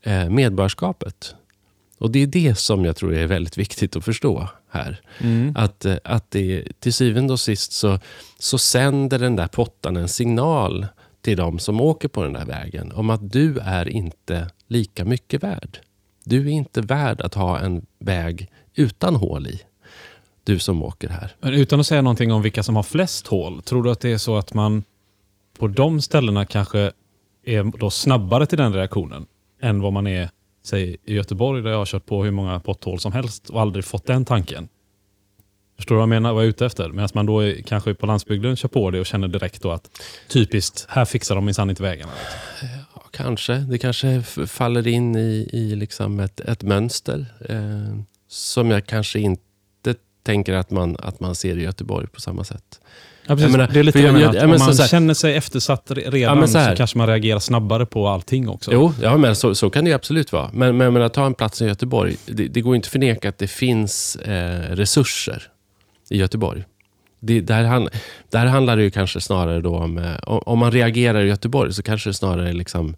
[0.03, 1.35] eh, medborgarskapet.
[1.97, 5.01] Och det är det som jag tror är väldigt viktigt att förstå här.
[5.19, 5.53] Mm.
[5.57, 7.99] Att, eh, att det, till syvende och sist så,
[8.39, 10.87] så sänder den där pottan en signal
[11.21, 15.43] till de som åker på den där vägen om att du är inte lika mycket
[15.43, 15.79] värd.
[16.25, 19.61] Du är inte värd att ha en väg utan hål i.
[20.43, 21.31] Du som åker här.
[21.39, 24.11] Men utan att säga någonting om vilka som har flest hål, tror du att det
[24.11, 24.83] är så att man
[25.59, 26.91] på de ställena kanske
[27.45, 29.25] är då snabbare till den reaktionen
[29.61, 30.29] än vad man är
[30.63, 33.85] säg i Göteborg där jag har kört på hur många potthål som helst och aldrig
[33.85, 34.67] fått den tanken.
[35.75, 36.33] Förstår du vad jag menar?
[36.33, 36.89] Vad jag är ute efter?
[36.89, 40.01] Medan man då är, kanske på landsbygden kör på det och känner direkt då att
[40.27, 42.11] typiskt, här fixar de minsann inte vägarna.
[43.15, 43.53] Kanske.
[43.53, 49.95] Det kanske faller in i, i liksom ett, ett mönster eh, som jag kanske inte
[50.23, 52.79] tänker att man, att man ser i Göteborg på samma sätt.
[53.27, 53.51] Ja, precis.
[53.51, 56.47] Menar, det är lite jag, jag, jag, om man här, känner sig eftersatt redan ja,
[56.47, 58.71] så, så, kanske man reagerar snabbare på allting också.
[58.73, 60.49] Jo, ja, men så, så kan det absolut vara.
[60.53, 63.29] Men, men, men att ta en plats i Göteborg, det, det går inte att förneka
[63.29, 65.43] att det finns eh, resurser
[66.09, 66.63] i Göteborg.
[67.25, 67.89] Det, där, hand,
[68.29, 69.83] där handlar det ju kanske snarare då eh,
[70.23, 72.95] om, om man reagerar i Göteborg så kanske det snarare liksom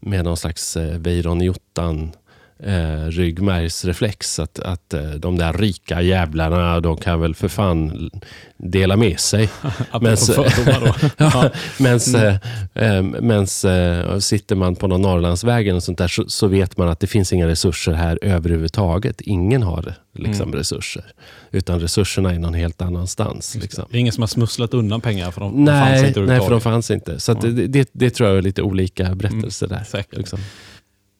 [0.00, 2.12] med någon slags eh, Weiron Jottan
[2.58, 4.38] eh, ryggmärgsreflex.
[4.38, 8.10] Att, att eh, de där rika jävlarna, de kan väl för fan
[8.56, 9.48] dela med sig.
[10.00, 10.30] Mens,
[11.16, 12.38] ja, mens, mm.
[12.74, 16.88] eh, mens eh, sitter man på någon Norrlandsvägen och sånt där så, så, vet man
[16.88, 19.20] att det finns inga resurser här överhuvudtaget.
[19.20, 20.58] Ingen har liksom, mm.
[20.58, 21.04] resurser.
[21.50, 23.54] Utan resurserna är någon helt annanstans.
[23.54, 23.84] Liksom.
[23.90, 26.40] Det är ingen som har smusslat undan pengar för de, nej, de fanns inte Nej,
[26.40, 27.20] för de fanns inte.
[27.20, 27.56] Så mm.
[27.56, 29.84] det, det, det, tror jag är lite olika berättelser mm, där.
[29.84, 30.18] Säkert.
[30.18, 30.38] Liksom.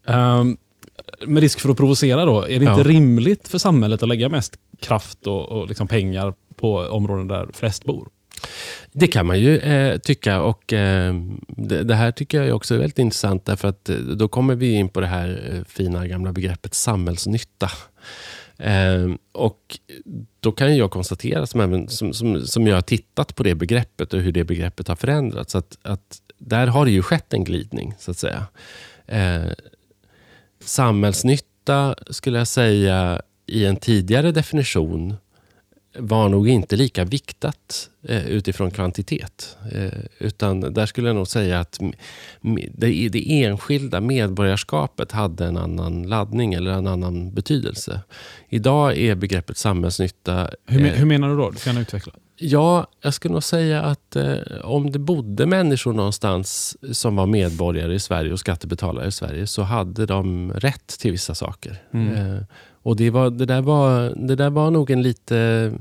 [0.06, 0.56] Um,
[1.26, 4.56] med risk för att provocera då, är det inte rimligt för samhället att lägga mest
[4.80, 8.08] kraft och, och liksom pengar på områden där flest bor?
[8.92, 11.14] Det kan man ju eh, tycka och eh,
[11.48, 14.72] det, det, här tycker jag också är väldigt intressant därför att eh, då kommer vi
[14.72, 17.70] in på det här eh, fina gamla begreppet samhällsnytta.
[18.58, 19.78] Eh, och
[20.40, 24.14] då kan jag konstatera, som, även, som, som, som, jag har tittat på det begreppet
[24.14, 27.94] och hur det begreppet har förändrats, att, att där har det ju skett en glidning
[27.98, 28.46] så att säga.
[29.06, 29.50] Eh,
[30.66, 35.16] samhällsnytta skulle jag säga i en tidigare definition
[35.98, 39.56] var nog inte lika viktat eh, utifrån kvantitet.
[39.72, 41.80] Eh, utan där skulle jag nog säga att
[42.72, 48.00] det, det enskilda medborgarskapet hade en annan laddning eller en annan betydelse.
[48.48, 50.50] Idag är begreppet samhällsnytta...
[50.66, 51.50] Hur, eh, hur menar du då?
[51.50, 52.12] Du kan utveckla.
[52.38, 57.94] Ja, jag skulle nog säga att eh, om det bodde människor någonstans som var medborgare
[57.94, 61.82] i Sverige och skattebetalare i Sverige så hade de rätt till vissa saker.
[61.92, 62.14] Mm.
[62.14, 62.42] Eh,
[62.82, 65.72] och det, var, det, där var, det där var nog en lite...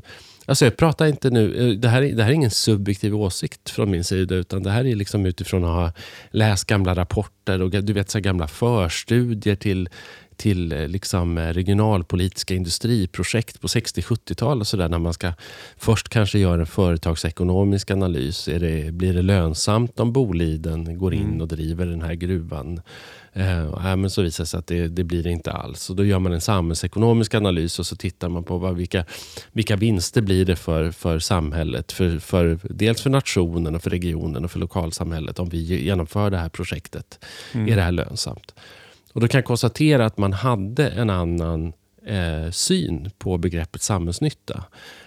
[0.48, 3.92] Alltså jag pratar inte nu, eh, det här, det här är ingen subjektiv åsikt från
[3.92, 5.92] min sida, utan det här är liksom utifrån att ha
[6.32, 9.90] läst gamla rapporter och du vet så gamla förstudier till
[10.38, 14.92] till eh, liksom eh, regionalpolitiska industriprojekt på 60-70-talet.
[14.92, 15.34] När man ska
[15.78, 18.48] först kanske göra en företagsekonomisk analys.
[18.48, 21.42] Är det, blir det lönsamt om Boliden går in mm.
[21.42, 22.82] och driver den här gruvan?
[23.34, 25.90] Eh, men så visar det sig att det, det blir det inte alls.
[25.90, 29.06] Och då gör man en samhällsekonomisk analys och så tittar man på vad, vilka,
[29.52, 31.92] vilka vinster blir det för, för samhället.
[31.92, 36.38] För, för, dels för nationen, och för regionen och för lokalsamhället om vi genomför det
[36.38, 37.20] här projektet.
[37.54, 37.72] Mm.
[37.72, 38.54] Är det här lönsamt?
[39.16, 41.74] Och Då kan jag konstatera att man hade en annan
[42.06, 44.64] eh, syn på begreppet samhällsnytta.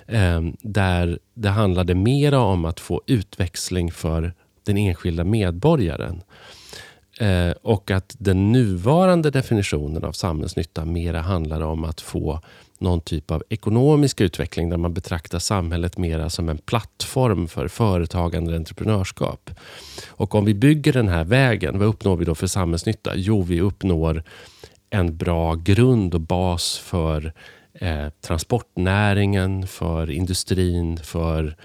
[0.07, 6.23] Eh, där det handlade mer om att få utväxling för den enskilda medborgaren.
[7.21, 12.41] Eh, och att den nuvarande definitionen av samhällsnytta mera handlar om att få
[12.81, 18.51] någon typ av ekonomisk utveckling där man betraktar samhället mera som en plattform för företagande
[18.51, 19.51] och entreprenörskap.
[20.09, 23.13] Och om vi bygger den här vägen, vad uppnår vi då för samhällsnytta?
[23.17, 24.23] Jo, vi uppnår
[24.91, 27.33] en bra grund och bas för
[27.73, 31.57] eh, transportnäringen, för industrin, för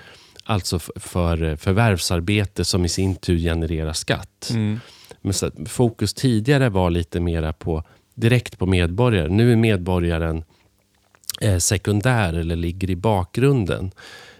[0.44, 4.50] alltså för förvärvsarbete som i sin tur genererar skatt.
[4.50, 4.80] Mm.
[5.22, 7.84] Men så, fokus tidigare var lite mera på
[8.16, 9.38] direkt på medborgaren.
[9.38, 10.44] Nu är medborgaren
[11.44, 13.92] eh, sekundär eller ligger i bakgrunden.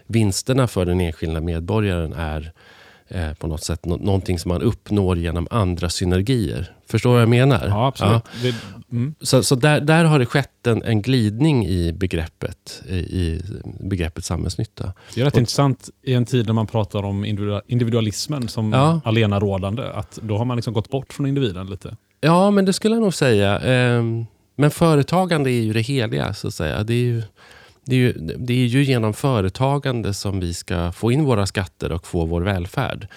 [0.06, 2.52] Vinsterna för den enskilda medborgaren är
[3.08, 6.72] eh, på något sätt nå någonting som man uppnår genom andra synergier.
[6.86, 7.66] Förstår du vad jag menar?
[7.68, 8.22] Ja, absolut.
[8.42, 8.48] Ja.
[8.92, 9.14] Mm.
[9.20, 13.42] Så, så där, där har det skett en, en glidning i begreppet, i, i
[13.80, 14.92] begreppet samhällsnytta.
[15.14, 17.24] Det är rätt Och, intressant i en tid när man pratar om
[17.66, 19.00] individualismen som ja.
[19.04, 19.82] alena rådande.
[19.94, 21.96] Att då har man liksom gått bort från individen lite.
[22.20, 23.60] Ja, men det skulle jag nog säga.
[23.60, 24.02] Eh,
[24.56, 26.84] men företagande är ju det heliga, så att säga.
[26.84, 27.22] Det är ju,
[27.84, 31.92] det är, ju, det är ju genom företagande som vi ska få in våra skatter
[31.92, 33.08] och få vår välfärd.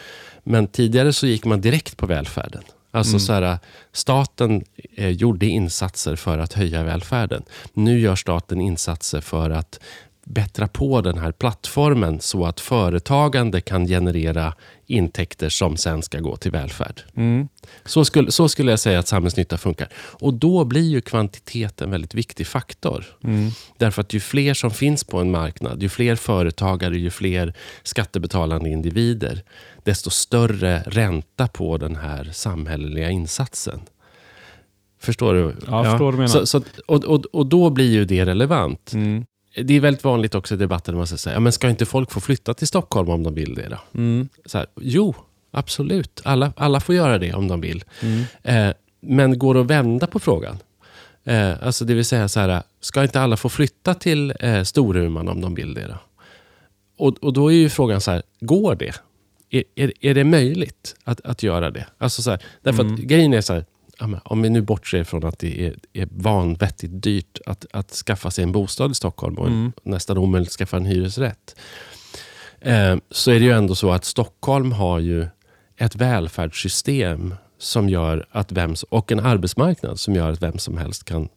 [0.44, 2.64] Men tidigare så gick man direkt på välfärden.
[2.92, 3.20] Alltså mm.
[3.20, 3.60] så här,
[3.92, 4.64] staten
[4.96, 7.44] eh, gjorde insatser för att höja välfärden.
[7.74, 9.80] Nu gör staten insatser för att
[10.30, 14.54] bättra på den här plattformen så att företagande kan generera
[14.86, 17.02] intäkter som sen ska gå till välfärd.
[17.16, 17.48] Mm.
[17.86, 19.90] Så, skulle, så skulle jag säga att samhällsnytta funkar.
[19.96, 23.06] Och då blir ju kvantitet en väldigt viktig faktor.
[23.24, 23.52] Mm.
[23.78, 28.70] Därför att ju fler som finns på en marknad, ju fler företagare, ju fler skattebetalande
[28.70, 29.44] individer,
[29.84, 33.82] desto större ränta på den här samhälleliga insatsen.
[35.00, 35.56] Förstår du?
[35.68, 36.12] Ja, jag förstår ja.
[36.12, 36.28] du menar.
[36.28, 38.94] Så, så, och, och, och då blir ju det relevant.
[38.94, 39.26] Mm
[39.64, 42.12] det är väldigt vanligt också i debatten att man säger, ja, men ska inte folk
[42.12, 43.70] få flytta till Stockholm om de vill det?
[43.70, 44.00] Då?
[44.00, 44.30] Mm.
[44.46, 45.16] Så här, jo,
[45.52, 46.22] absolut.
[46.24, 47.84] Alla, alla får göra det om de vill.
[48.02, 48.24] Mm.
[48.44, 50.58] Eh, men går det att vända på frågan?
[51.24, 55.28] Eh, alltså det vill säga, så här, ska inte alla få flytta till eh, Storuman
[55.28, 55.88] om de vill det?
[55.88, 55.98] Då?
[56.98, 58.94] Och, och då är ju frågan så här, går det?
[59.50, 61.86] Är, är, är det möjligt att, att göra det?
[61.98, 62.94] Alltså så här, därför mm.
[62.94, 63.66] att grejen är så här,
[64.24, 68.44] om vi nu bortser från att det är, är vanvettigt dyrt att, att skaffa sig
[68.44, 69.72] en bostad i Stockholm och mm.
[69.84, 71.56] nästan omöjligt att skaffa en hyresrätt.
[72.62, 75.28] Eh, så är det ju ändå så att Stockholm har ju
[75.78, 81.04] ett välfärdssystem som gör att vem, och en arbetsmarknad som gör att vem som helst
[81.04, 81.30] kan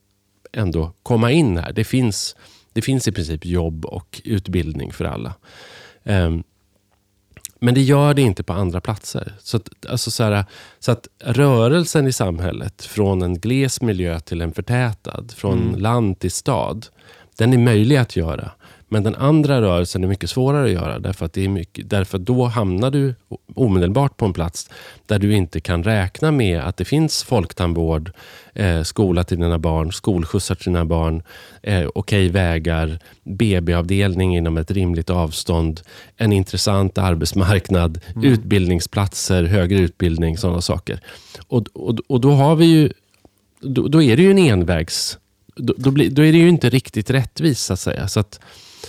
[0.52, 1.72] ändå komma in här.
[1.72, 2.36] Det finns,
[2.72, 5.34] det finns i princip jobb och utbildning för alla.
[6.02, 6.30] Eh,
[7.60, 9.32] men det gör det inte på andra platser.
[9.38, 10.44] Så att, alltså så, här,
[10.78, 15.80] så att rörelsen i samhället från en gles miljö till en förtätad, från mm.
[15.80, 16.86] land till stad,
[17.36, 18.50] den är möjlig att göra.
[18.92, 20.98] Men den andra rörelsen är mycket svårare att göra.
[20.98, 23.14] Därför att, det är mycket, därför då hamnar du
[23.54, 24.70] omedelbart på en plats
[25.06, 28.12] där du inte kan räkna med att det finns folktandvård,
[28.54, 31.22] eh, skola till dina barn, skolskjutsar till dina barn,
[31.62, 35.80] eh, okej vägar, BB-avdelning inom ett rimligt avstånd,
[36.16, 38.32] en intressant arbetsmarknad, mm.
[38.32, 41.00] utbildningsplatser, högre utbildning, sådana saker.
[41.48, 42.92] Och, och, och då har vi ju
[43.60, 45.18] då, då är det ju en envägs...
[45.56, 48.08] Då, då, blir, då är det ju inte riktigt rättvist, så att säga.
[48.08, 48.40] Så att,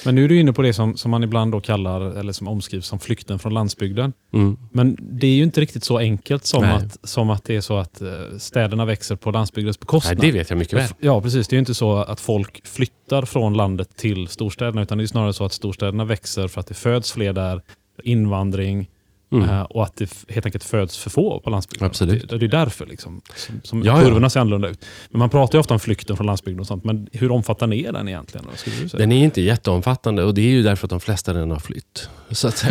[0.06, 2.48] men nu är du inne på det som, som man ibland då kallar, eller som
[2.48, 4.14] omskrivs som flykten från landsbygden.
[4.34, 4.58] Mm.
[4.72, 7.78] Men det är ju inte riktigt så enkelt som, att, som att det är så
[7.78, 10.18] att eh, städerna växer på landsbygdens bekostnad.
[10.18, 10.90] Nej, det vet jag mycket väl.
[11.00, 11.48] Ja, precis.
[11.48, 15.08] Det är ju inte så att folk flyttar från landet till storstäderna, utan det är
[15.08, 17.62] snarare så att storstäderna växer för att det föds fler där.
[18.04, 18.90] Invandring,
[19.32, 19.50] Mm.
[19.50, 21.88] Uh, och att det helt enkelt föds för få på landsbygden.
[21.88, 22.30] Absolut.
[22.30, 24.30] Det, det är därför liksom, som, som ja, kurvorna ja.
[24.30, 24.86] ser annorlunda ut.
[25.10, 26.84] Men man pratar ju ofta om flykten från landsbygden och sånt.
[26.84, 28.46] Men hur omfattande är den egentligen?
[28.56, 28.88] säga?
[28.92, 32.10] Den är inte jätteomfattande och det är ju därför att de flesta redan har flytt.
[32.30, 32.66] Så att,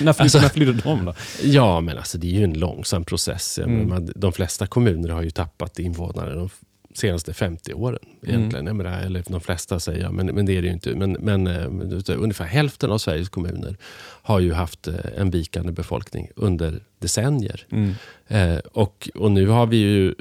[0.00, 1.14] när, flytt, alltså, när flydde de då?
[1.42, 3.58] Ja, men alltså, det är ju en långsam process.
[3.58, 4.08] Mm.
[4.16, 6.34] de flesta kommuner har ju tappat invånare.
[6.34, 6.50] De
[6.94, 7.98] senaste 50 åren.
[8.22, 8.68] egentligen.
[8.68, 8.76] Mm.
[8.76, 10.94] Menar, eller de flesta säger jag, men, men det är det ju inte.
[10.94, 13.76] Men, men uh, ungefär hälften av Sveriges kommuner
[14.22, 17.66] har ju haft uh, en vikande befolkning under decennier.
[17.70, 17.94] Mm.
[18.30, 20.14] Uh, och, och nu har vi ju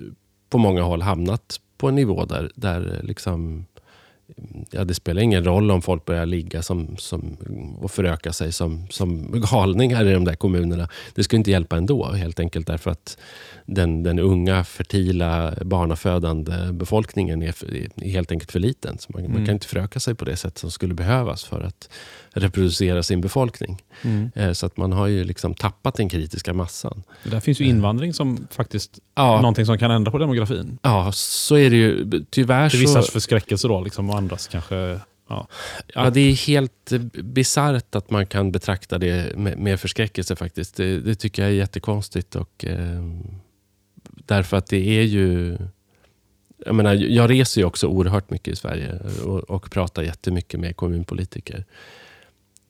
[0.50, 3.66] på många håll hamnat på en nivå där, där liksom
[4.72, 7.38] ja, det spelar ingen roll om folk börjar ligga som, som,
[7.80, 10.90] och föröka sig som, som galningar i de där kommunerna.
[11.16, 13.18] Det skulle inte hjälpa ändå, helt enkelt därför att
[13.66, 18.98] den, den unga, fertila, barnafödande befolkningen är, är helt enkelt för liten.
[18.98, 19.34] Så man, mm.
[19.34, 21.90] man, kan inte föröka sig på det sätt som skulle behövas för att
[22.30, 23.82] reproducera sin befolkning.
[24.02, 24.32] Mm.
[24.36, 27.04] Eh, så att man har ju liksom tappat den kritiska massan.
[27.24, 29.42] Det där finns ju invandring som faktiskt ja.
[29.42, 30.78] någonting som kan ändra på demografin.
[30.82, 32.24] Ja, så är det ju.
[32.30, 35.00] Tyvärr Till vissas förskräckelse då, liksom, andras kanske
[35.30, 35.48] Ja.
[35.94, 40.76] ja, det är helt bisarrt att man kan betrakta det med, med förskräckelse faktiskt.
[40.76, 42.36] Det, det, tycker jag är jättekonstigt.
[42.36, 43.04] Och, eh,
[44.04, 45.58] därför att det är ju...
[46.66, 50.76] Jag, menar, jag reser ju också oerhört mycket i Sverige och, och pratar jättemycket med
[50.76, 51.66] kommunpolitiker.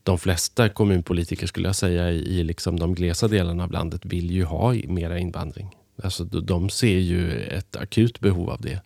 [0.03, 4.31] De flesta kommunpolitiker skulle jag säga i, i liksom de glesa delarna av landet vill
[4.31, 5.75] ju ha mera invandring.
[6.03, 8.81] Alltså, de ser ju ett akut behov av det.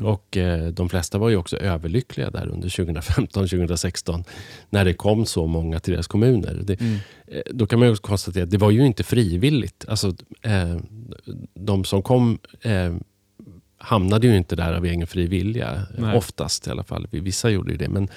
[0.00, 4.24] Och eh, De flesta var ju också överlyckliga där under 2015-2016
[4.70, 6.60] när det kom så många till deras kommuner.
[6.64, 6.98] Det, mm.
[7.26, 9.84] eh, då kan man också konstatera att det var ju inte frivilligt.
[9.88, 10.76] Alltså, eh,
[11.54, 12.94] de som kom eh,
[13.78, 15.86] hamnade ju inte där av egen fri vilja.
[16.14, 17.06] Oftast i alla fall.
[17.10, 17.88] Vissa gjorde ju det.
[17.88, 18.08] Men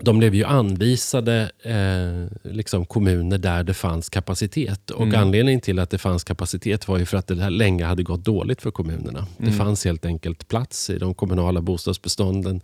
[0.00, 4.90] de blev ju anvisade eh, liksom kommuner där det fanns kapacitet.
[4.90, 5.20] Och mm.
[5.20, 8.62] Anledningen till att det fanns kapacitet var ju för att det länge hade gått dåligt
[8.62, 9.18] för kommunerna.
[9.18, 9.50] Mm.
[9.50, 12.60] Det fanns helt enkelt plats i de kommunala bostadsbestånden.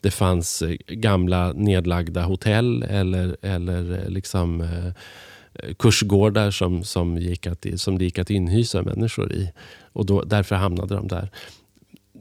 [0.00, 7.46] Det fanns eh, gamla nedlagda hotell eller, eller eh, liksom, eh, kursgårdar som, som, gick
[7.46, 9.52] att, som det gick att inhysa människor i.
[9.92, 11.30] Och då, därför hamnade de där.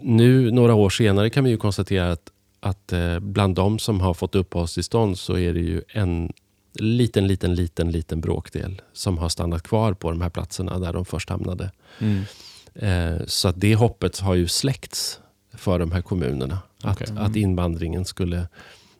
[0.02, 4.14] Nu, några år senare, kan vi ju konstatera att att eh, bland de som har
[4.14, 6.34] fått uppehållstillstånd så är det ju en
[6.74, 11.06] liten, liten, liten, liten bråkdel som har stannat kvar på de här platserna där de
[11.06, 11.72] först hamnade.
[12.00, 12.24] Mm.
[12.76, 15.20] Eh, så att det hoppet har ju släckts
[15.54, 16.60] för de här kommunerna.
[16.84, 17.24] Att, mm.
[17.24, 18.48] att invandringen skulle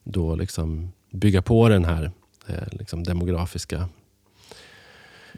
[0.04, 2.12] då liksom bygga på den här
[2.48, 3.90] eh, liksom demografiska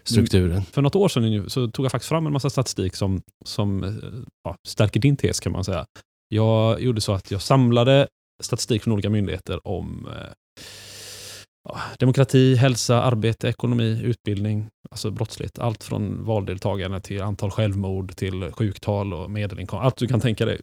[0.03, 0.51] strukturen.
[0.51, 0.63] Mm.
[0.63, 3.99] För något år sedan så tog jag faktiskt fram en massa statistik som, som
[4.43, 5.85] ja, stärker din tes kan man säga.
[6.27, 8.07] Jag gjorde så att jag samlade
[8.41, 15.59] statistik från olika myndigheter om eh, demokrati, hälsa, arbete, ekonomi, utbildning, alltså brottslighet.
[15.59, 19.85] Allt från valdeltagande till antal självmord till sjuktal och medelinkomst.
[19.85, 20.61] Allt du kan tänka dig.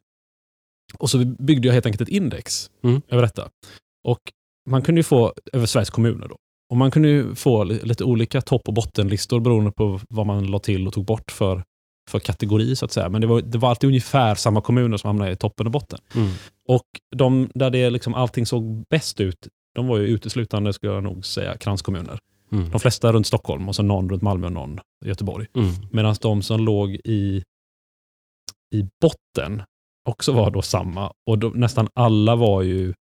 [0.99, 3.03] Och så byggde jag helt enkelt ett index mm.
[3.09, 3.49] över detta.
[4.05, 4.21] Och
[4.71, 6.29] man kunde få över Sveriges kommuner.
[6.29, 6.37] Då.
[6.71, 10.87] Och Man kunde få lite olika topp och bottenlistor beroende på vad man la till
[10.87, 11.63] och tog bort för
[12.09, 13.09] för kategori så att säga.
[13.09, 15.99] Men det var, det var alltid ungefär samma kommuner som hamnade i toppen och botten.
[16.15, 16.31] Mm.
[16.69, 16.87] Och
[17.17, 21.27] de där det liksom allting såg bäst ut, de var ju uteslutande, skulle jag nog
[21.27, 22.19] säga, kranskommuner.
[22.53, 22.71] Mm.
[22.71, 25.47] De flesta runt Stockholm och så någon runt Malmö och någon Göteborg.
[25.55, 25.71] Mm.
[25.91, 27.43] Medan de som låg i,
[28.75, 29.63] i botten
[30.09, 31.13] också var då samma.
[31.27, 32.95] Och då, nästan alla var ju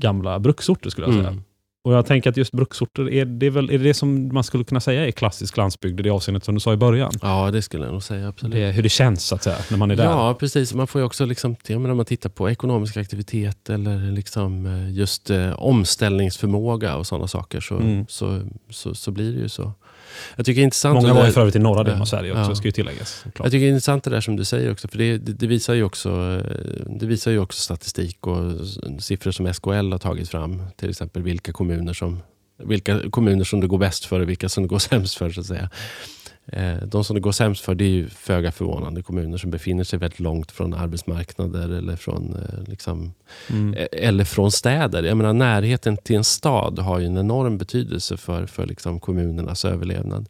[0.00, 1.28] gamla bruksorter skulle jag säga.
[1.28, 1.42] Mm.
[1.86, 4.64] Och jag tänker att just bruksorter, är det, väl, är det det som man skulle
[4.64, 7.12] kunna säga är klassisk landsbygd i det avseendet som du sa i början?
[7.22, 8.28] Ja, det skulle jag nog säga.
[8.28, 8.54] Absolut.
[8.54, 10.04] Det, hur det känns så att säga, när man är där.
[10.04, 10.74] Ja, precis.
[10.74, 14.90] Man får ju också, liksom, menar, om man tittar på ekonomisk aktivitet eller liksom eh,
[14.90, 18.06] just eh, omställningsförmåga och sådana saker så, mm.
[18.08, 19.72] så, så, så, blir det ju så.
[20.36, 22.32] Jag tycker det är intressant Många var ju för övrigt i norra delen av Sverige
[22.32, 22.54] också, ja.
[22.54, 23.22] ska ju tilläggas.
[23.22, 23.34] Klart.
[23.36, 25.46] Jag tycker det är intressant det där som du säger också, för det, det, det,
[25.46, 28.52] visar ju också, eh, det visar ju också statistik och
[29.00, 30.62] siffror som SKL har tagit fram.
[30.76, 32.22] Till exempel vilka kommuner som
[32.58, 35.30] vilka kommuner som det går bäst för och vilka som det går sämst för.
[35.30, 35.70] så att säga.
[36.52, 39.84] Eh, de som det går sämst för det är ju föga förvånande kommuner som befinner
[39.84, 43.14] sig väldigt långt från arbetsmarknader eller från, eh, liksom,
[43.50, 43.74] mm.
[43.74, 45.02] Eh, eller från städer.
[45.02, 49.64] Jag menar, närheten till en stad har ju en enorm betydelse för, för liksom kommunernas
[49.64, 50.28] överlevnad.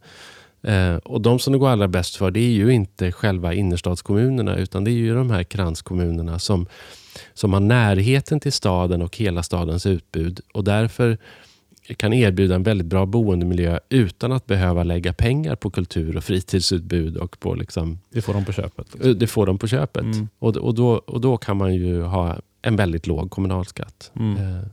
[1.03, 4.83] Och De som det går allra bäst för det är ju inte själva innerstadskommunerna utan
[4.83, 6.67] det är ju de här kranskommunerna som,
[7.33, 10.39] som har närheten till staden och hela stadens utbud.
[10.53, 11.17] Och därför
[11.95, 17.17] kan erbjuda en väldigt bra boendemiljö utan att behöva lägga pengar på kultur och fritidsutbud.
[17.17, 18.93] Och på liksom, det får de på köpet.
[18.93, 19.19] Liksom.
[19.19, 20.03] Det får de på köpet.
[20.03, 20.27] Mm.
[20.39, 24.11] Och, och, då, och då kan man ju ha en väldigt låg kommunalskatt.
[24.15, 24.37] Mm.
[24.37, 24.63] Eh,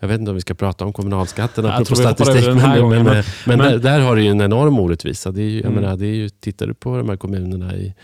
[0.00, 2.46] jag vet inte om vi ska prata om kommunalskatten apropå statistik.
[2.46, 5.30] Men, men, men, men, men där, där, har du ju en enorm orättvisa.
[5.30, 5.82] Det är ju, jag mm.
[5.82, 7.94] menar, det är ju, tittar du på de här kommunerna i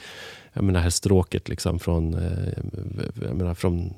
[0.53, 2.49] jag menar, här stråket liksom från, eh,
[3.23, 3.95] jag menar, från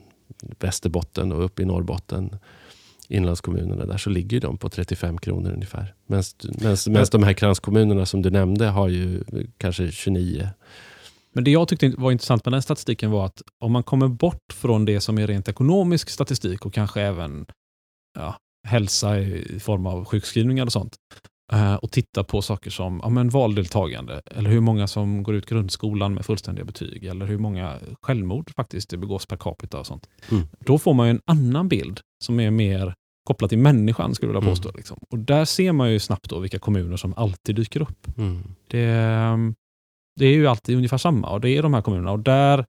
[0.61, 2.37] Västerbotten och upp i Norrbotten
[3.09, 5.95] inlandskommunerna där så ligger de på 35 kronor ungefär.
[6.07, 9.25] Medan de här kranskommunerna som du nämnde har ju
[9.59, 10.49] kanske 29.
[11.33, 14.53] Men det jag tyckte var intressant med den statistiken var att om man kommer bort
[14.53, 17.47] från det som är rent ekonomisk statistik och kanske även
[18.19, 18.37] ja,
[18.69, 20.97] hälsa i form av sjukskrivningar och sånt,
[21.81, 26.15] och titta på saker som ja, men valdeltagande, eller hur många som går ut grundskolan
[26.15, 30.09] med fullständiga betyg, eller hur många självmord faktiskt det begås per capita och sånt.
[30.31, 30.45] Mm.
[30.61, 32.95] Då får man ju en annan bild som är mer
[33.29, 34.57] kopplad till människan, skulle jag vilja Mm.
[34.57, 34.77] påstå.
[34.77, 34.99] Liksom.
[35.11, 38.19] Och där ser man ju snabbt då vilka kommuner som alltid dyker upp.
[38.19, 38.43] Mm.
[38.69, 38.87] Det,
[40.21, 42.13] det är ju alltid ungefär samma och det är de här kommunerna.
[42.13, 42.65] Och där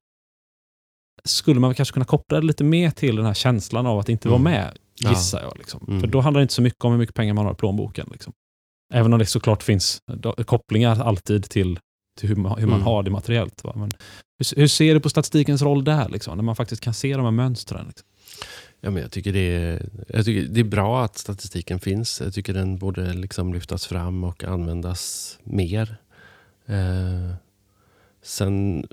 [1.23, 4.28] skulle man kanske kunna koppla det lite mer till den här känslan av att inte
[4.30, 4.51] vara Mm.
[4.53, 4.78] med,
[5.09, 5.57] gissar jag.
[5.57, 5.86] Liksom.
[5.88, 6.01] Mm.
[6.01, 8.09] För då handlar det inte så mycket om hur mycket pengar man har i plånboken.
[8.11, 8.34] Liksom.
[8.95, 11.79] Även om det såklart finns då- kopplingar alltid till,
[12.19, 12.85] till hur, man, hur man Mm.
[12.85, 13.63] har det materiellt.
[13.63, 13.73] Va?
[13.75, 13.91] Men
[14.39, 17.23] hur, hur ser du på statistikens roll där, liksom, när man faktiskt kan se de
[17.23, 17.85] här mönstren?
[17.87, 18.07] Liksom?
[18.81, 22.21] Ja, men jag, tycker det är, jag tycker det är bra att statistiken finns.
[22.21, 25.97] Jag tycker den borde liksom lyftas fram och användas mer.
[26.65, 27.33] Eh,
[28.23, 28.87] sen,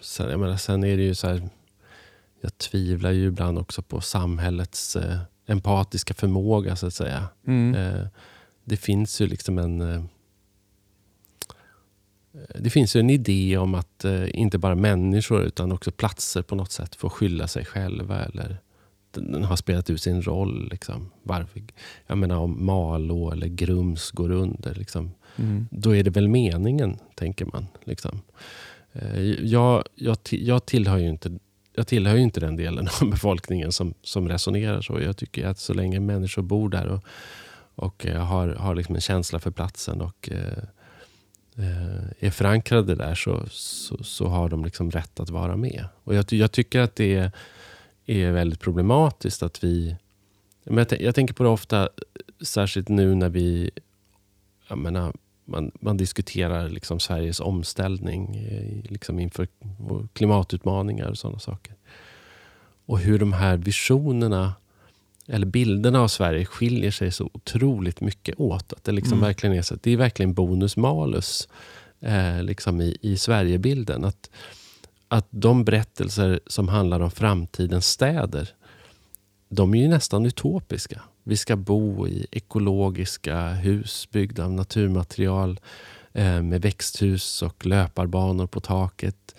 [0.00, 1.48] sen, jag menar, sen är det ju så här...
[2.40, 7.28] Jag tvivlar ju ibland också på samhällets eh, empatiska förmåga, så att säga.
[7.76, 8.06] Eh,
[8.68, 9.80] det finns ju liksom en...
[9.80, 10.02] Eh,
[12.58, 16.54] det finns ju en idé om att eh, inte bara människor utan också platser på
[16.54, 18.56] något sätt får skylla sig själva eller
[19.10, 20.68] den, har spelat ut sin roll.
[20.70, 21.10] Liksom.
[21.22, 21.62] Varför,
[22.06, 24.74] jag menar om Malå eller Grums går under.
[24.74, 25.10] Liksom,
[25.40, 25.68] Mm.
[25.70, 27.66] då är det väl meningen, tänker man.
[27.84, 28.20] Liksom.
[28.92, 31.38] Eh, Jag, jag, jag, tillhör ju inte,
[31.74, 35.00] jag tillhör ju inte den delen av befolkningen som, som resonerar så.
[35.00, 37.04] Jag tycker att så länge människor bor där och,
[37.78, 40.62] och eh, har, har liksom en känsla för platsen och eh,
[41.56, 45.84] eh, är förankrade där så, så, så har de liksom rätt att vara med.
[46.04, 47.30] Och jag, jag tycker att det är,
[48.06, 49.96] är väldigt problematiskt att vi...
[50.64, 51.88] Men jag, jag tänker på det ofta,
[52.40, 53.70] särskilt nu när vi...
[54.68, 55.12] Jag menar,
[55.44, 58.48] man, man diskuterar liksom Sveriges omställning
[58.88, 59.48] liksom inför
[60.12, 61.74] klimatutmaningar och sådana saker.
[62.86, 64.54] Och hur de här visionerna
[65.28, 68.72] eller bilderna av Sverige skiljer sig så otroligt mycket åt.
[68.72, 69.26] Att det, liksom Mm.
[69.26, 71.48] verkligen är, så, det är verkligen bonus malus
[72.00, 74.04] eh, liksom i, i Sverigebilden.
[74.04, 74.30] Att,
[75.08, 78.48] att de berättelser som handlar om framtidens städer,
[79.48, 81.02] de är ju nästan utopiska.
[81.24, 85.60] Vi ska bo i ekologiska hus byggda av naturmaterial
[86.12, 89.34] eh, med växthus och löparbanor på taket.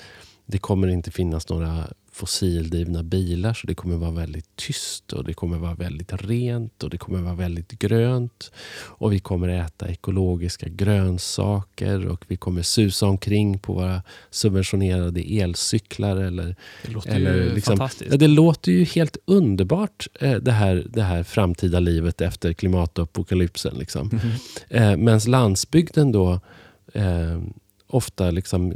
[0.45, 1.87] Det kommer inte finnas några
[2.19, 6.89] fossildrivna bilar så det kommer vara väldigt tyst och det kommer vara väldigt rent och
[6.89, 8.51] det kommer vara väldigt grönt.
[8.85, 16.15] Och vi kommer äta ekologiska grönsaker och vi kommer susa omkring på våra subventionerade elcyklar
[16.17, 16.55] eller
[16.85, 18.11] Det låter Eller ju liksom- fantastiskt.
[18.11, 23.75] Ja, det låter ju helt underbart eh, det här, det här framtida livet efter klimatapokalypsen.
[23.77, 24.07] Liksom.
[24.13, 24.31] Mhm.
[24.69, 26.39] Eh, Medan landsbygden då
[26.93, 27.39] eh,
[27.89, 28.73] ofta liksom...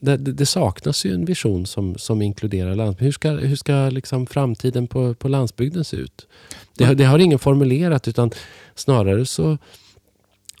[0.00, 3.04] Det, det saknas ju en vision som, som inkluderar landsbygden.
[3.06, 6.26] Hur ska, hur ska liksom framtiden på, på landsbygden se ut?
[6.76, 8.30] Det, har- det har ingen formulerat utan
[8.74, 9.58] snarare så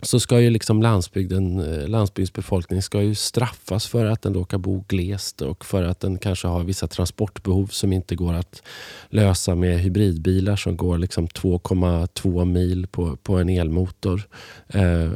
[0.02, 4.84] så ska ju liksom landsbygden, eh, landsbygdsbefolkningen ska ju straffas för att den råkar bo
[4.88, 8.62] glest och för att den kanske har vissa transportbehov som inte går att
[9.08, 14.22] lösa med hybridbilar som går liksom 2,2 mil på, på en elmotor.
[14.68, 15.10] Eh,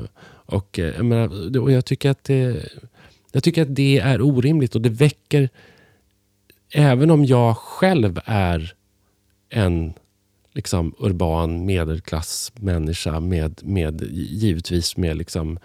[0.53, 2.69] och, eh, jag menar, och jag, tycker att det,
[3.33, 5.49] jag tycker att det är orimligt och det väcker...
[6.75, 8.75] Även om jag själv är
[9.49, 9.93] en
[10.53, 15.59] liksom urban medelklassmänniska med, med givetvis med liksom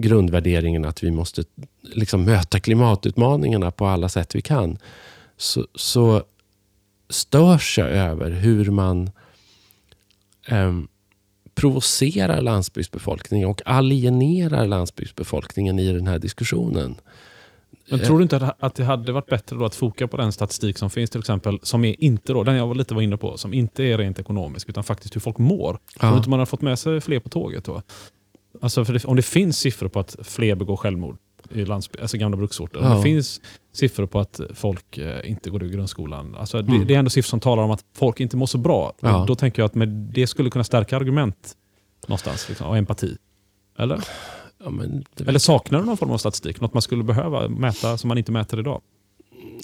[0.00, 1.44] grundvärderingen att vi måste
[1.82, 4.78] liksom möta klimatutmaningarna på alla sätt vi kan.
[5.36, 6.22] Så, så
[7.08, 9.10] störs jag över hur man
[10.46, 10.88] ehm,
[11.54, 16.94] provocerar landsbygdsbefolkningen och alienerar landsbygdsbefolkningen i den här diskussionen.
[17.90, 20.90] Men tror du inte att- det hade varit bättre att foka på den statistik som
[20.90, 23.54] finns till exempel, som är inte då, den jag var lite var inne på, som
[23.54, 25.78] inte är rent ekonomisk utan faktiskt hur folk mår?
[26.00, 27.82] Tror du inte man har fått med sig fler på tåget då?
[28.60, 31.16] Alltså det, om det finns siffror på att fler begår självmord
[31.50, 32.88] i landsby- alltså gamla bruksorter, Ja.
[32.94, 33.40] det finns
[33.72, 36.86] siffror på att folk eh, inte går ur grundskolan, alltså det, Mm.
[36.86, 38.92] det är ändå siffror som talar om att folk inte mår så bra.
[39.00, 39.24] Ja.
[39.28, 41.56] Då tänker jag att med det skulle kunna stärka argument
[42.06, 43.16] någonstans, liksom, och empati.
[43.78, 44.04] Eller?
[44.64, 44.72] Ja,
[45.26, 46.60] Eller saknar du någon form av statistik?
[46.60, 48.80] Något man skulle behöva mäta som man inte mäter idag?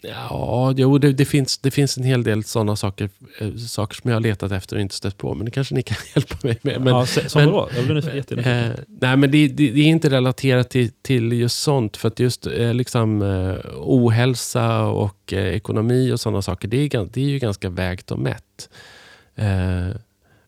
[0.02, 3.10] Ja, jo, det, det, finns, det finns en hel del sådana saker,
[3.40, 5.34] eh, saker som jag har letat efter och inte stött på.
[5.34, 6.80] Men det kanske ni kan hjälpa mig med.
[6.80, 7.68] Men, ja, som men- vadå?
[7.76, 8.70] Jag blir nyfiken- eh,
[9.00, 11.96] nej, men det, det, det är inte relaterat till, till just sånt.
[11.96, 17.08] För att just eh, liksom, eh, ohälsa och eh, ekonomi och sådana saker, det är,
[17.12, 18.68] det är ju ganska vägt och mätt.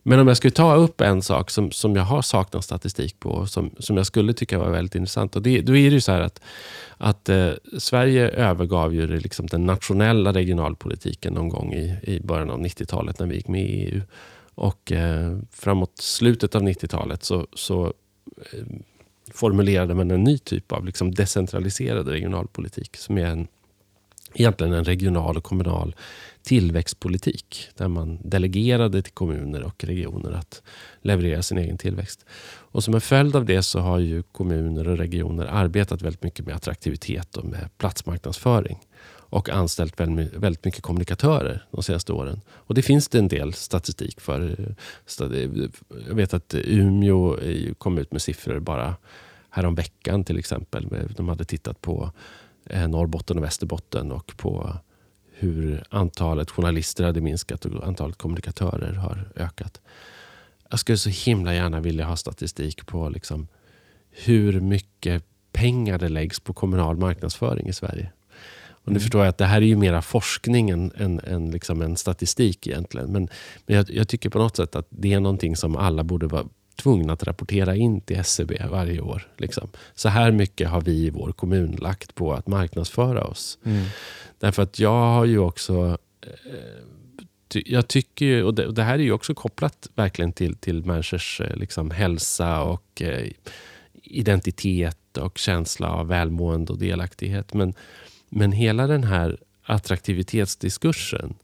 [0.08, 3.46] Men om jag skulle ta upp en sak som, som jag har saknat statistik på,
[3.46, 5.36] som, som jag skulle tycka var väldigt intressant.
[5.36, 6.40] Och det, då är det ju så här att,
[6.96, 12.50] att eh, Sverige övergav ju det, liksom den nationella regionalpolitiken någon gång i, i början
[12.50, 14.00] av 90-talet när vi gick med i EU.
[14.54, 17.92] Och eh, framåt slutet av 90-talet så, så
[18.52, 18.64] eh,
[19.34, 23.48] formulerade man en ny typ av liksom decentraliserad regionalpolitik som är en,
[24.34, 25.94] egentligen en regional och kommunal
[26.48, 27.68] tillväxtpolitik.
[27.74, 30.62] Där man delegerade till kommuner och regioner att
[31.02, 32.24] leverera sin egen tillväxt.
[32.72, 36.46] Och som en följd av det så har ju kommuner och regioner arbetat väldigt mycket
[36.46, 38.78] med attraktivitet och med platsmarknadsföring.
[39.30, 42.40] Och anställt väldigt mycket kommunikatörer de senaste åren.
[42.48, 44.74] Och det finns det en del statistik för.
[46.08, 47.36] Jag vet att Umeå
[47.78, 48.96] kom ut med siffror bara
[49.50, 50.88] häromveckan till exempel.
[51.16, 52.12] De hade tittat på
[52.66, 54.78] eh, Norrbotten och Västerbotten och på
[55.38, 59.80] hur antalet journalister hade minskat och antalet kommunikatörer har ökat.
[60.70, 63.48] Jag skulle så himla gärna vilja ha statistik på liksom
[64.10, 68.12] hur mycket pengar det läggs på kommunal marknadsföring i Sverige.
[68.70, 69.00] Och nu mm.
[69.00, 72.66] förstår jag att det här är ju mera forskning än, än, än liksom en statistik
[72.66, 73.12] egentligen.
[73.12, 73.28] Men,
[73.66, 76.46] men jag, jag, tycker på något sätt att det är någonting som alla borde vara
[76.82, 79.28] tvungna att rapportera in till SCB e varje år.
[79.36, 79.68] Liksom.
[79.94, 83.58] Så här mycket har vi i vår kommun lagt på att marknadsföra oss.
[83.64, 83.84] Mm.
[84.38, 85.98] Därför att jag har ju också...
[86.22, 86.32] Eh,
[87.54, 91.40] jag tycker och det, och det, här är ju också kopplat verkligen till, till människors
[91.40, 93.32] eh, liksom, hälsa och eh,
[94.02, 97.54] identitet och känsla av välmående och delaktighet.
[97.54, 97.74] Men,
[98.28, 101.34] men hela den här attraktivitetsdiskursen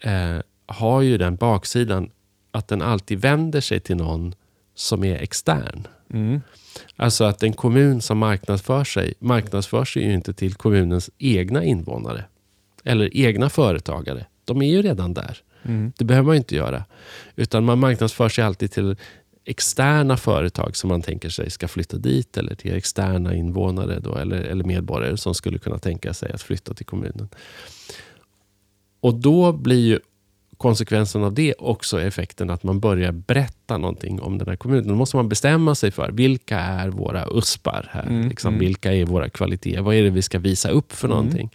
[0.00, 2.10] eh, har ju den baksidan
[2.54, 4.34] att den alltid vänder sig till någon
[4.74, 5.86] som är extern.
[6.10, 6.40] Mm.
[6.96, 12.24] Alltså att en kommun som marknadsför sig, marknadsför sig ju inte till kommunens egna invånare.
[12.84, 14.26] Eller egna företagare.
[14.44, 15.38] De är ju redan där.
[15.62, 15.92] Mm.
[15.98, 16.84] Det behöver man inte göra.
[17.36, 18.96] Utan man marknadsför sig alltid till
[19.44, 22.36] externa företag som man tänker sig ska flytta dit.
[22.36, 26.74] Eller till externa invånare då, eller, eller medborgare som skulle kunna tänka sig att flytta
[26.74, 27.28] till kommunen.
[29.00, 30.00] Och då blir ju
[30.64, 34.88] konsekvensen av det också effekten att man börjar berätta någonting om den här kommunen.
[34.88, 38.02] Då måste man bestämma sig för vilka är våra uspar här?
[38.02, 38.60] Mm, liksom, mm.
[38.60, 39.82] Vilka är våra kvaliteter?
[39.82, 41.16] Vad är det vi ska visa upp för mm.
[41.16, 41.50] någonting?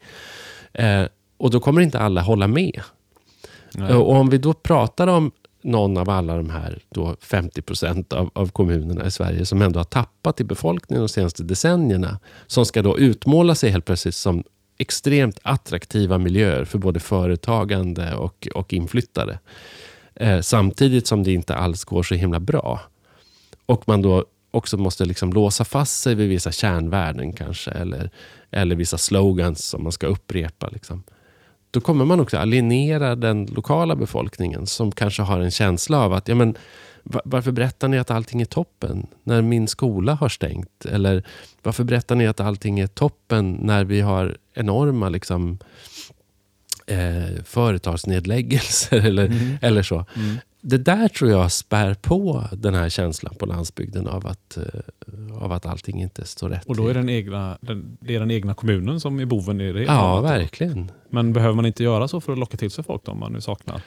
[0.74, 1.05] Eh,
[1.38, 2.82] och då kommer inte alla hålla med.
[3.72, 3.93] Nej.
[3.93, 5.32] Och om vi då pratar om
[5.62, 9.80] någon av alla de här då 50 procent av, av kommunerna i Sverige som ändå
[9.80, 12.20] har tappat i befolkningen de senaste decennierna.
[12.47, 14.43] Som ska då utmåla sig helt plötsligt som
[14.80, 19.39] extremt attraktiva miljöer för både företagande och, och inflyttare.
[20.15, 22.80] Eh, samtidigt som det inte alls går så himla bra.
[23.65, 27.71] Och man då också måste liksom låsa fast sig vid vissa kärnvärden kanske.
[27.71, 28.09] Eller,
[28.51, 30.67] eller vissa slogans som man ska upprepa.
[30.67, 31.03] Liksom.
[31.71, 36.27] Då kommer man också alienera den lokala befolkningen som kanske har en känsla av att
[36.27, 36.55] ja, men,
[37.10, 40.86] varför berättar ni att allting är toppen när min skola har stängt?
[40.86, 41.24] Eller
[41.64, 45.57] varför berättar ni att allting är toppen när vi har enorma liksom,
[46.88, 49.57] eh, företagsnedläggelser eller, mm.
[49.62, 50.05] eller så?
[50.16, 50.38] Mm.
[50.62, 55.51] Det där tror jag spär på den här känslan på landsbygden av att, eh, av
[55.51, 58.53] att allting inte står rätt Och då är den egna, den, det är den egna
[58.53, 59.84] kommunen som är boven i det?
[59.84, 60.91] Ja, verkligen.
[61.10, 63.34] Men behöver man inte göra så för att locka till sig folk då, om man
[63.34, 63.82] nu saknar?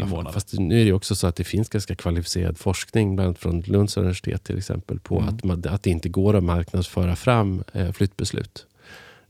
[0.00, 0.32] Invånare.
[0.32, 3.60] fast nu är det också så att det finns ganska kvalificerad forskning, bland annat från
[3.60, 5.28] Lunds universitet till exempel, på mm.
[5.28, 8.66] att, man, att det inte går att marknadsföra fram eh, flyttbeslut.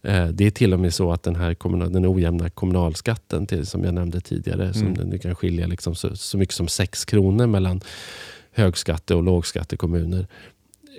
[0.02, 3.66] Eh, det är till och med så att den här kommunal, den ojämna kommunalskatten, till,
[3.66, 4.74] som jag nämnde tidigare, mm.
[4.74, 7.80] som den, kan skilja liksom så, så mycket som 6 kronor mellan
[8.52, 10.26] högskatte och lågskattekommuner.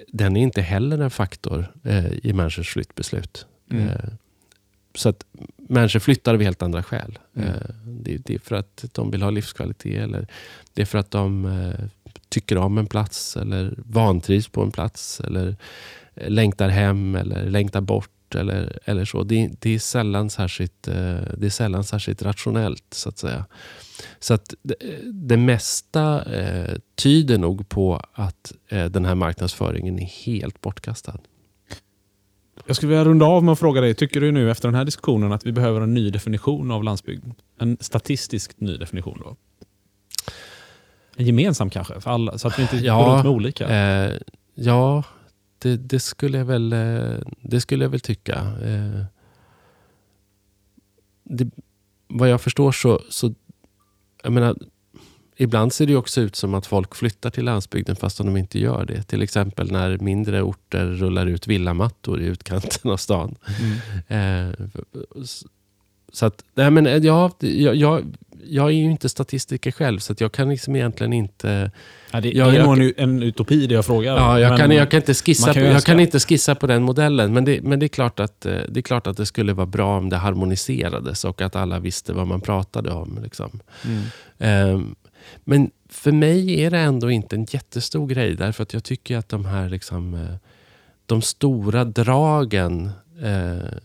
[0.08, 3.46] Den är inte heller en faktor eh, i människors flyttbeslut.
[3.72, 3.88] Mm.
[3.88, 3.96] Eh,
[4.96, 5.26] så att
[5.72, 7.20] människor flyttar av helt andra skäl.
[7.36, 7.50] Mm.
[7.50, 7.56] Eh,
[7.86, 10.04] det, det, är för att de vill ha livskvalitet.
[10.04, 10.28] Eller
[10.74, 11.86] det är för att de eh,
[12.30, 13.38] tycker om en plats.
[13.38, 15.20] Eller vantrivs på en plats.
[15.20, 15.56] Eller
[16.16, 18.36] eh, längtar hem eller längtar bort.
[18.36, 19.24] Eller, eller så.
[19.24, 22.86] Det, det, är sällan särskilt, det är sällan särskilt rationellt.
[22.94, 23.46] så att säga.
[24.20, 24.76] Så att det,
[25.12, 31.18] det mesta eh, tyder nog på att eh, den här marknadsföringen är helt bortkastad.
[32.66, 34.86] Jag skulle vilja runda av med att fråga dig, tycker du nu efter den här
[34.86, 37.26] diskussionen att vi behöver en ny definition av landsbygd?
[37.60, 39.36] En statistiskt ny definition då?
[41.16, 43.70] En gemensam kanske, för alla, så att vi inte ja, går runt med olika?
[43.70, 44.18] Eh,
[44.56, 45.04] ja,
[45.58, 48.36] det, det, skulle jag väl, eh, det skulle jag väl tycka.
[48.64, 49.06] Eh,
[51.24, 51.50] det,
[52.08, 53.34] vad jag förstår så, så
[54.24, 54.56] jag menar,
[55.42, 58.86] Ibland ser det också ut som att folk flyttar till landsbygden fast de inte gör
[58.86, 59.04] det.
[59.04, 63.36] Till exempel när mindre orter rullar ut villamattor i utkanten av stan.
[64.08, 64.50] Mm.
[64.50, 64.68] Eh,
[66.12, 70.16] så att, nej men, eh, ja, jag, jag, jag är ju inte statistiker själv, så
[70.18, 71.72] jag kan liksom egentligen inte...
[72.12, 74.18] Ja, det är jag, nog en utopi det jag frågar.
[74.18, 76.84] Ja, jag, kan, jag, kan, inte skissa kan på, jag kan inte skissa på den
[76.84, 77.34] modellen.
[77.34, 79.68] Men, det, men det, är klart att, eh, det är klart att det skulle vara
[79.68, 83.20] bra om det harmoniserades och att alla visste vad man pratade om.
[83.24, 83.60] Liksom.
[83.86, 84.74] Mm.
[84.74, 84.96] Um,
[85.44, 89.30] men för mig är det ändå inte en jättestor grej därför att jag tycker att
[89.30, 90.36] de här liksom, eh,
[91.06, 92.92] de stora dragen
[93.22, 93.78] eh,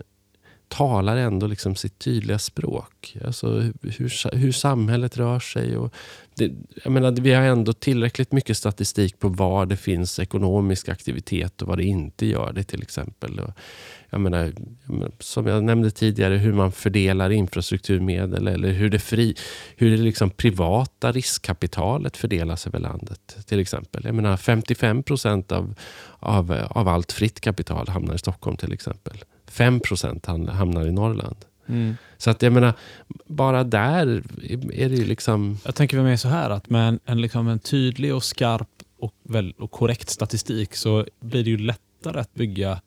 [0.68, 3.16] talar ändå liksom sitt tydliga språk.
[3.24, 5.76] Alltså hur, hur samhället rör sig.
[5.76, 5.94] Och
[6.34, 6.52] det,
[6.84, 11.68] jag menar, vi har ändå tillräckligt mycket statistik på var det finns ekonomisk aktivitet och
[11.68, 13.40] vad det inte gör det till exempel.
[13.40, 13.50] Och
[14.10, 14.52] jag menar,
[15.18, 19.34] som jag nämnde tidigare, hur man fördelar infrastrukturmedel eller hur det, fri,
[19.76, 23.36] hur det liksom privata riskkapitalet fördelas över landet.
[23.46, 24.04] till exempel.
[24.04, 25.74] Jag menar, 55 procent av,
[26.18, 29.24] av, av allt fritt kapital hamnar i Stockholm till exempel.
[29.46, 31.36] 5 procent hamnar i Norrland.
[31.68, 31.96] Mm.
[32.16, 32.72] Så att jag menar,
[33.26, 34.22] bara där
[34.72, 35.58] är det ju liksom...
[35.64, 39.14] Jag tänker mig så här att med en, en, liksom en tydlig och skarp och,
[39.22, 42.80] väl, och korrekt statistik så blir det ju lättare att bygga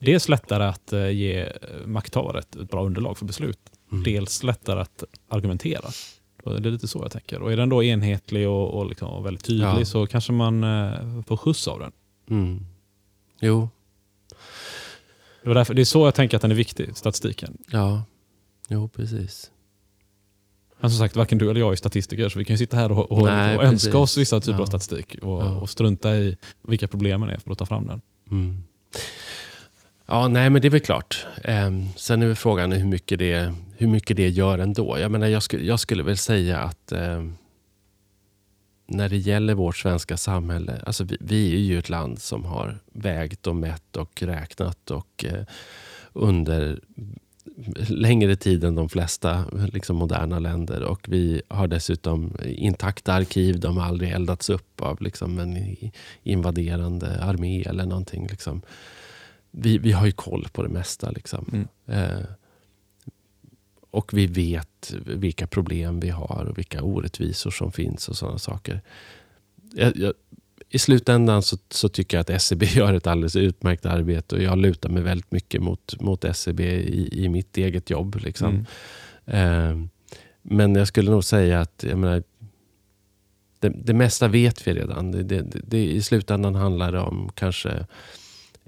[0.00, 1.52] dels lättare att uh, ge
[1.84, 3.58] makthavare ett, ett, bra underlag för beslut.
[3.92, 4.04] Mm.
[4.04, 5.88] Dels lättare att argumentera.
[6.44, 7.42] Det är lite så jag tänker.
[7.42, 9.84] Och är den då enhetlig och, och, liksom, och väldigt tydlig ja.
[9.84, 11.92] så kanske man uh, får skjuts av den.
[12.30, 12.66] Mm.
[13.40, 13.68] Jo,
[15.44, 17.58] det, därför, det är så jag tänker att den är viktig, statistiken.
[17.70, 18.02] Ja,
[18.68, 19.50] jo precis.
[20.80, 23.12] Men som sagt, varken du eller jag är statistiker, så vi kan sitta här och,
[23.12, 24.62] och, Nej, och önska oss vissa typer ja.
[24.62, 25.56] av statistik och, ja.
[25.56, 28.00] och, strunta i vilka problemen är för att ta fram den.
[28.30, 28.62] Mm.
[30.12, 31.26] Ja, nej men det är väl klart.
[31.44, 34.98] Eh, sen är väl frågan hur mycket det, hur mycket det gör ändå.
[34.98, 37.24] Jag, menar, jag, skulle, jag skulle väl säga att eh,
[38.86, 40.82] när det gäller vårt svenska samhälle.
[40.86, 45.24] Alltså vi, vi, är ju ett land som har vägt och mätt och räknat och
[45.24, 45.44] eh,
[46.12, 46.80] under
[47.88, 50.82] längre tid än de flesta liksom moderna länder.
[50.82, 53.60] Och vi har dessutom intakta arkiv.
[53.60, 55.76] De har aldrig eldats upp av liksom en
[56.22, 58.26] invaderande armé eller någonting.
[58.26, 58.62] Liksom.
[59.50, 61.10] Vi, vi har ju koll på det mesta.
[61.10, 61.50] Liksom.
[61.52, 61.68] Mm.
[61.86, 62.24] Eh,
[63.90, 68.80] och vi vet vilka problem vi har och vilka orättvisor som finns och sådana saker.
[69.72, 70.12] Jag, jag,
[70.68, 74.42] I slutändan så, så, tycker jag att SCB e gör ett alldeles utmärkt arbete och
[74.42, 78.16] jag lutar mig väldigt mycket mot, mot SCB e i, i mitt eget jobb.
[78.20, 78.66] Liksom.
[79.26, 79.80] Mm.
[79.80, 79.86] Eh,
[80.42, 82.22] men jag skulle nog säga att jag menar,
[83.58, 85.12] det, det mesta vet vi redan.
[85.12, 87.86] Det, det, det, I slutändan handlar det om kanske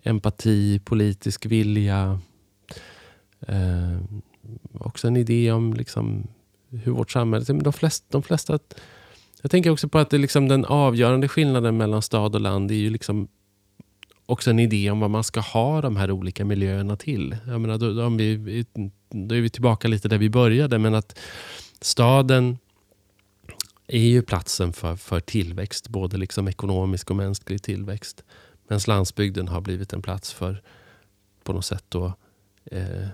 [0.02, 2.20] empati, politisk vilja,
[3.40, 3.98] eh,
[4.72, 6.26] också en idé om liksom
[6.70, 7.44] hur vårt samhälle...
[7.44, 8.58] De flesta, de flesta,
[9.42, 12.74] jag tänker också på att det liksom den avgörande skillnaden mellan stad och land är
[12.74, 13.28] ju liksom
[14.26, 17.36] också en idé om vad man ska ha de här olika miljöerna till.
[17.46, 18.66] Jag menar, då, då, vi,
[19.10, 21.18] då är vi tillbaka lite där vi började, men att
[21.80, 22.58] staden
[23.86, 28.24] är ju platsen för, för tillväxt, både liksom ekonomisk och mänsklig tillväxt.
[28.72, 30.62] Medan landsbygden har blivit en plats för,
[31.44, 32.12] på något sätt, då,
[32.64, 33.06] eh,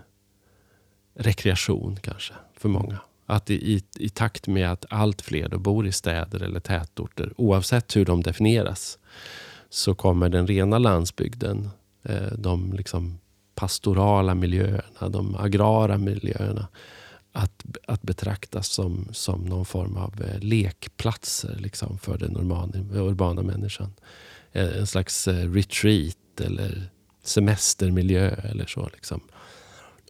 [1.15, 2.99] rekreation kanske för många.
[3.27, 7.33] Att i, i, i, takt med att allt fler då bor i städer eller tätorter,
[7.37, 8.99] oavsett hur de definieras,
[9.69, 11.71] så kommer den rena landsbygden,
[12.03, 13.19] eh, de liksom
[13.55, 16.69] pastorala miljöerna, de agrara miljöerna,
[17.33, 22.37] att, att betraktas som, som någon form av eh, lekplatser liksom, för den
[22.93, 23.93] urbana människan.
[24.59, 26.91] Eh, en slags eh, retreat eller
[27.25, 28.89] semestermiljö eller så.
[28.93, 29.21] Liksom.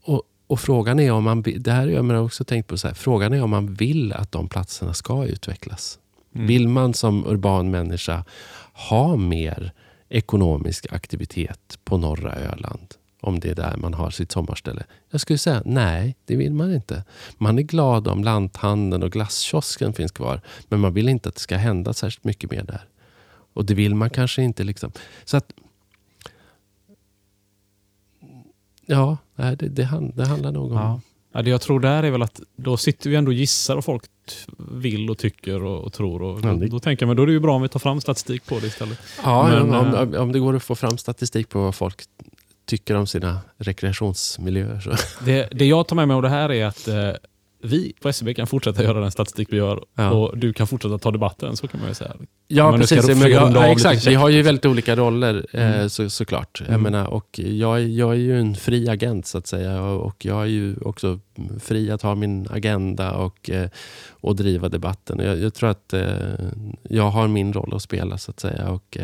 [0.02, 2.94] Och, och frågan är om man, det här har jag också tänkt på, så här,
[2.94, 5.98] frågan är om man vill att de platserna ska utvecklas.
[6.34, 6.46] Mm.
[6.46, 8.24] Vill man som urban människa
[8.72, 9.72] ha mer
[10.08, 12.94] ekonomisk aktivitet på norra Öland?
[13.20, 14.84] Om det är där man har sitt sommarställe.
[15.10, 17.04] Jag skulle säga nej, det vill man inte.
[17.38, 20.40] Man är glad om lanthandeln och glasskiosken finns kvar.
[20.68, 22.84] Men man vill inte att det ska hända särskilt mycket mer där.
[23.58, 24.64] Och det vill man kanske inte.
[24.64, 24.92] liksom.
[25.24, 25.52] Så att
[28.86, 30.76] Ja, det, det, det handlar nog om...
[30.76, 31.00] Ja.
[31.32, 33.84] Ja, det jag tror där är väl att då sitter vi ändå och gissar vad
[33.84, 34.02] folk
[34.58, 36.22] vill och tycker och, och tror.
[36.22, 38.00] Och då, då, tänker jag, men då är det ju bra om vi tar fram
[38.00, 38.98] statistik på det istället.
[39.24, 42.02] Ja, men, om, om, eh, om, det går att få fram statistik på vad folk
[42.66, 44.80] tycker om sina rekreationsmiljöer.
[44.80, 44.90] Så.
[45.24, 47.10] Det, det jag tar med mig av det här är att eh,
[47.62, 50.10] vi på SCB kan fortsätta göra den statistik vi gör ja.
[50.10, 52.12] och du kan fortsätta ta debatten, så kan man ju säga.
[52.48, 53.06] Ja, precis.
[53.06, 54.06] Men, ja, exakt.
[54.06, 55.90] Vi har ju väldigt olika roller eh, mm.
[55.90, 56.60] så, såklart.
[56.60, 56.72] Mm.
[56.72, 60.42] Jag, menar, och jag, jag är ju en fri agent så att säga och jag
[60.42, 61.20] är ju också
[61.60, 63.68] fri att ha min agenda och, eh,
[64.10, 65.18] och driva debatten.
[65.18, 66.06] Jag, jag tror att eh,
[66.82, 68.70] jag har min roll att spela så att säga.
[68.70, 68.98] Och,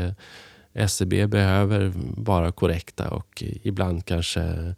[0.75, 4.75] SCB behöver vara korrekta och ibland kanske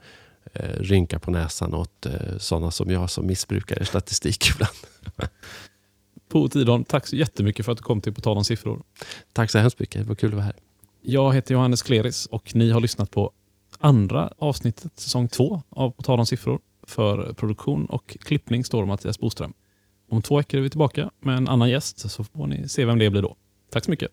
[0.81, 4.77] rynka på näsan åt eh, sådana som jag som missbrukar statistik ibland.
[6.29, 8.83] Po Tidon, tack så jättemycket för att du kom till På tal om siffror.
[9.33, 10.03] Tack så hemskt mycket.
[10.03, 10.57] Det var kul att vara här.
[11.03, 13.33] Jag heter Johannes Kleris och ni har lyssnat på
[13.79, 16.61] andra avsnittet, säsong två av På tal om siffror.
[16.87, 19.53] För produktion och klippning står Mattias Boström.
[20.11, 22.99] Om två veckor är vi tillbaka med en annan gäst, så får ni se vem
[22.99, 23.37] det blir då.
[23.71, 24.11] Tack så mycket!